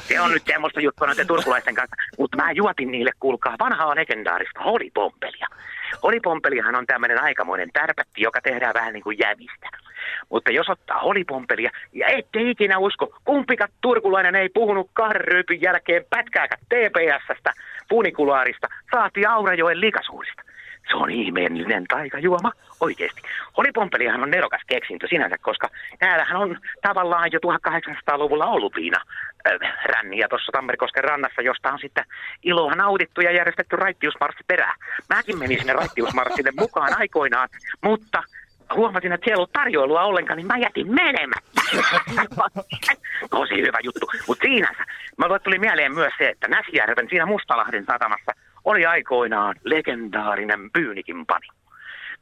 se 0.00 0.20
on 0.20 0.30
nyt 0.30 0.46
semmoista 0.46 0.80
juttua 0.80 1.06
noiden 1.06 1.26
turkulaisten 1.26 1.74
kanssa, 1.74 1.96
mutta 2.18 2.36
mä 2.36 2.52
juotin 2.52 2.90
niille, 2.90 3.10
kuulkaa, 3.20 3.56
vanhaa 3.58 3.96
legendaarista 3.96 4.62
holipompelia. 4.62 5.46
Holipompelihan 6.02 6.74
on 6.74 6.86
tämmöinen 6.86 7.22
aikamoinen 7.22 7.70
tärpätti, 7.72 8.22
joka 8.22 8.40
tehdään 8.40 8.74
vähän 8.74 8.92
niin 8.92 9.02
kuin 9.02 9.18
jävistä. 9.18 9.68
Mutta 10.30 10.50
jos 10.50 10.70
ottaa 10.70 11.00
holipompelia, 11.00 11.70
ja 11.92 12.06
ette 12.06 12.50
ikinä 12.50 12.78
usko, 12.78 13.16
kumpikat 13.24 13.70
turkulainen 13.80 14.34
ei 14.34 14.48
puhunut 14.48 14.90
kahden 14.92 15.44
jälkeen 15.60 16.04
pätkääkään 16.10 16.60
TPSstä, 16.68 17.52
funikulaarista, 17.90 18.68
saati 18.90 19.26
Aurajoen 19.26 19.80
likasuurista. 19.80 20.42
Se 20.90 20.96
on 20.96 21.10
ihmeellinen 21.10 21.84
taikajuoma, 21.88 22.52
oikeasti. 22.80 23.22
Holipompelihan 23.56 24.22
on 24.22 24.30
nerokas 24.30 24.60
keksintö 24.66 25.06
sinänsä, 25.08 25.36
koska 25.38 25.68
täällähän 25.98 26.36
on 26.36 26.58
tavallaan 26.82 27.32
jo 27.32 27.38
1800-luvulla 27.46 28.46
ollut 28.46 28.74
viina 28.76 29.00
äh, 29.46 29.74
ränniä 29.84 30.28
tuossa 30.28 30.52
Tammerkosken 30.52 31.04
rannassa, 31.04 31.42
josta 31.42 31.72
on 31.72 31.78
sitten 31.78 32.04
iloa 32.42 32.74
nautittu 32.74 33.20
ja 33.20 33.32
järjestetty 33.32 33.76
raittiusmarssi 33.76 34.44
perään. 34.46 34.78
Mäkin 35.14 35.38
menin 35.38 35.58
sinne 35.58 35.72
raittiusmarssille 35.72 36.50
mukaan 36.58 36.98
aikoinaan, 36.98 37.48
mutta 37.82 38.22
huomasin, 38.76 39.12
että 39.12 39.24
siellä 39.24 39.36
ei 39.36 39.38
ollut 39.38 39.52
tarjoilua 39.52 40.02
ollenkaan, 40.02 40.36
niin 40.36 40.46
mä 40.46 40.56
jätin 40.56 40.94
menemättä. 40.94 41.60
Tosi 43.30 43.54
hyvä 43.54 43.78
juttu. 43.82 44.06
Mutta 44.28 44.42
siinänsä, 44.42 44.84
mä 45.18 45.38
tuli 45.38 45.58
mieleen 45.58 45.94
myös 45.94 46.12
se, 46.18 46.28
että 46.28 46.48
Näsijärven 46.48 47.08
siinä 47.08 47.26
Mustalahden 47.26 47.84
satamassa 47.84 48.32
oli 48.64 48.86
aikoinaan 48.86 49.54
legendaarinen 49.64 50.70
Pyynikin 50.70 51.26
pani. 51.26 51.46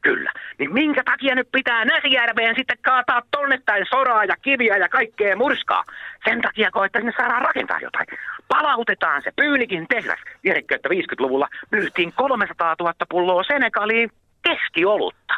Kyllä. 0.01 0.31
Niin 0.57 0.73
minkä 0.73 1.03
takia 1.03 1.35
nyt 1.35 1.47
pitää 1.51 1.85
Näsijärveen 1.85 2.55
sitten 2.55 2.77
kaataa 2.81 3.21
tonnettain 3.31 3.85
soraa 3.89 4.25
ja 4.25 4.35
kiviä 4.41 4.77
ja 4.77 4.89
kaikkea 4.89 5.35
murskaa? 5.35 5.83
Sen 6.25 6.41
takia, 6.41 6.69
että 6.85 6.99
sinne 6.99 7.13
saadaan 7.17 7.41
rakentaa 7.41 7.79
jotain. 7.79 8.07
Palautetaan 8.47 9.21
se 9.21 9.31
Pyynikin 9.35 9.85
tehdas. 9.87 10.19
Tiedätkö, 10.41 10.75
että 10.75 10.89
50-luvulla 10.89 11.47
myyhtiin 11.71 12.13
300 12.13 12.75
000 12.79 12.93
pulloa 13.09 13.43
Senegaliin 13.43 14.09
keskiolutta. 14.41 15.33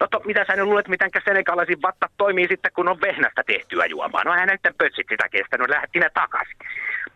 No 0.00 0.06
to, 0.10 0.20
mitä 0.24 0.44
sä 0.44 0.56
nyt 0.56 0.64
luulet, 0.64 0.88
miten 0.88 1.10
senegalaisin 1.24 1.82
vatta 1.82 2.06
toimii 2.16 2.48
sitten, 2.48 2.72
kun 2.72 2.88
on 2.88 3.00
vehnästä 3.00 3.42
tehtyä 3.46 3.86
juomaa? 3.86 4.24
No 4.24 4.32
hän 4.32 4.48
näiden 4.48 4.74
pötsit 4.78 5.06
sitä 5.08 5.28
kestänyt, 5.28 5.70
lähti 5.70 5.98
ne 5.98 6.10
takaisin. 6.14 6.56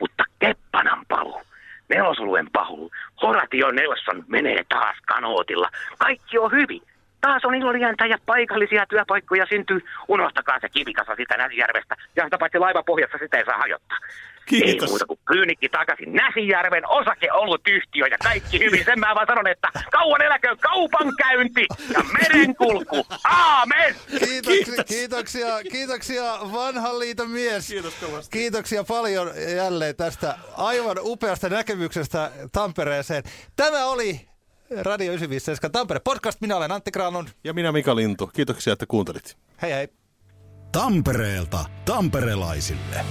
Mutta 0.00 0.24
Keppanan 0.38 1.04
palu, 1.08 1.40
nelosoluen 1.88 2.50
pahu, 2.52 2.90
Horatio 3.22 3.70
Nelson 3.70 4.24
menee 4.28 4.64
taas 4.68 4.96
kanootilla. 5.06 5.70
Kaikki 5.98 6.38
on 6.38 6.52
hyvin. 6.52 6.82
Taas 7.24 7.44
on 7.44 7.54
ilolientä 7.54 8.06
ja 8.06 8.18
paikallisia 8.26 8.86
työpaikkoja 8.86 9.46
syntyy. 9.46 9.80
Unohtakaa 10.08 10.58
se 10.60 10.68
kivikasa 10.68 11.12
sitä 11.16 11.36
Näsijärvestä. 11.36 11.94
Ja 12.16 12.24
sitä 12.24 12.38
paitsi 12.38 12.58
laivapohjassa 12.58 13.18
sitä 13.18 13.38
ei 13.38 13.44
saa 13.44 13.58
hajottaa. 13.58 13.98
Kiitos. 14.46 14.82
Ei 14.82 14.88
muuta 14.88 15.06
kuin 15.06 15.20
kyynikki 15.24 15.68
takaisin 15.68 16.12
Näsijärven 16.12 16.88
osake 16.88 17.32
ollut 17.32 17.60
yhtiö 17.68 18.06
ja 18.06 18.18
kaikki 18.18 18.58
hyvin. 18.58 18.84
Sen 18.84 19.00
mä 19.00 19.14
vaan 19.14 19.26
sanon, 19.26 19.46
että 19.46 19.68
kauan 19.92 20.22
eläköön 20.22 20.58
kaupankäynti 20.58 21.66
ja 21.94 22.00
merenkulku. 22.18 23.06
Aamen! 23.24 23.94
Kiitoksia, 24.18 24.84
kiitoksia, 24.84 25.46
kiitoksia 25.72 26.24
vanhan 26.52 26.98
liiton 26.98 27.30
mies. 27.30 27.68
Kiitos 27.68 27.94
kovasti. 27.94 28.38
Kiitoksia 28.38 28.84
paljon 28.84 29.30
jälleen 29.56 29.96
tästä 29.96 30.34
aivan 30.56 30.96
upeasta 31.00 31.48
näkemyksestä 31.48 32.30
Tampereeseen. 32.52 33.22
Tämä 33.56 33.86
oli 33.86 34.33
Radio 34.82 35.12
957 35.12 35.72
Tampere 35.72 36.00
podcast. 36.00 36.40
Minä 36.40 36.56
olen 36.56 36.72
Antti 36.72 36.90
Granlund. 36.90 37.28
Ja 37.44 37.52
minä 37.54 37.72
Mika 37.72 37.96
Lintu. 37.96 38.26
Kiitoksia, 38.26 38.72
että 38.72 38.86
kuuntelit. 38.86 39.36
Hei 39.62 39.72
hei. 39.72 39.88
Tampereelta 40.72 41.64
tamperelaisille. 41.84 43.04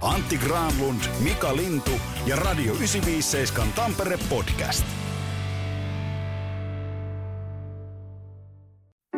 Antti 0.00 0.36
Granlund, 0.36 1.00
Mika 1.20 1.56
Lintu 1.56 1.90
ja 2.26 2.36
Radio 2.36 2.72
957 2.72 3.72
Tampere 3.72 4.18
podcast. 4.28 4.84